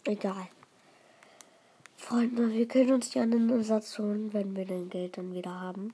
Egal. 0.06 0.50
Freunde, 1.98 2.52
wir 2.52 2.68
können 2.68 2.94
uns 2.94 3.14
ja 3.14 3.22
einen 3.22 3.50
Ersatz 3.50 4.00
holen, 4.00 4.34
wenn 4.34 4.56
wir 4.56 4.66
den 4.66 4.90
Geld 4.90 5.18
dann 5.18 5.34
wieder 5.34 5.60
haben. 5.60 5.94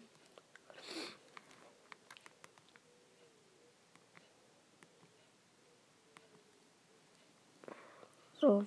So. 8.46 8.64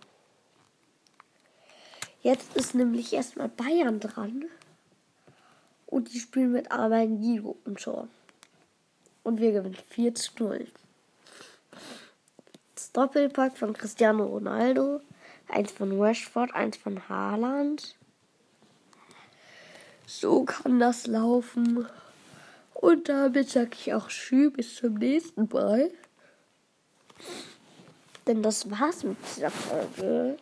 Jetzt 2.28 2.56
ist 2.56 2.74
nämlich 2.74 3.14
erstmal 3.14 3.48
Bayern 3.48 4.00
dran. 4.00 4.44
Und 5.86 6.12
die 6.12 6.20
spielen 6.20 6.52
mit 6.52 6.70
Armin 6.70 7.22
Guido 7.22 7.56
und 7.64 7.80
schon. 7.80 8.10
Und 9.22 9.40
wir 9.40 9.52
gewinnen 9.52 9.78
4 9.88 10.14
zu 10.14 10.32
0. 10.38 10.66
Das 12.74 12.92
Doppelpack 12.92 13.56
von 13.56 13.72
Cristiano 13.72 14.26
Ronaldo. 14.26 15.00
Eins 15.48 15.72
von 15.72 15.98
Rashford, 15.98 16.54
eins 16.54 16.76
von 16.76 17.08
Haaland. 17.08 17.96
So 20.06 20.44
kann 20.44 20.78
das 20.80 21.06
laufen. 21.06 21.86
Und 22.74 23.08
damit 23.08 23.48
sage 23.48 23.70
ich 23.72 23.94
auch 23.94 24.08
Tschüss 24.08 24.52
bis 24.52 24.76
zum 24.76 24.96
nächsten 24.96 25.48
Mal. 25.50 25.90
Denn 28.26 28.42
das 28.42 28.70
war's 28.70 29.02
mit 29.02 29.16
dieser 29.34 29.50
Folge. 29.50 30.36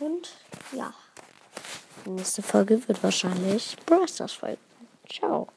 Und 0.00 0.30
ja, 0.72 0.94
nächste 2.14 2.42
Folge 2.42 2.86
wird 2.88 3.02
wahrscheinlich 3.02 3.76
Brawl 3.86 4.08
Stars 4.08 4.32
Folge. 4.32 4.58
Ciao. 5.08 5.48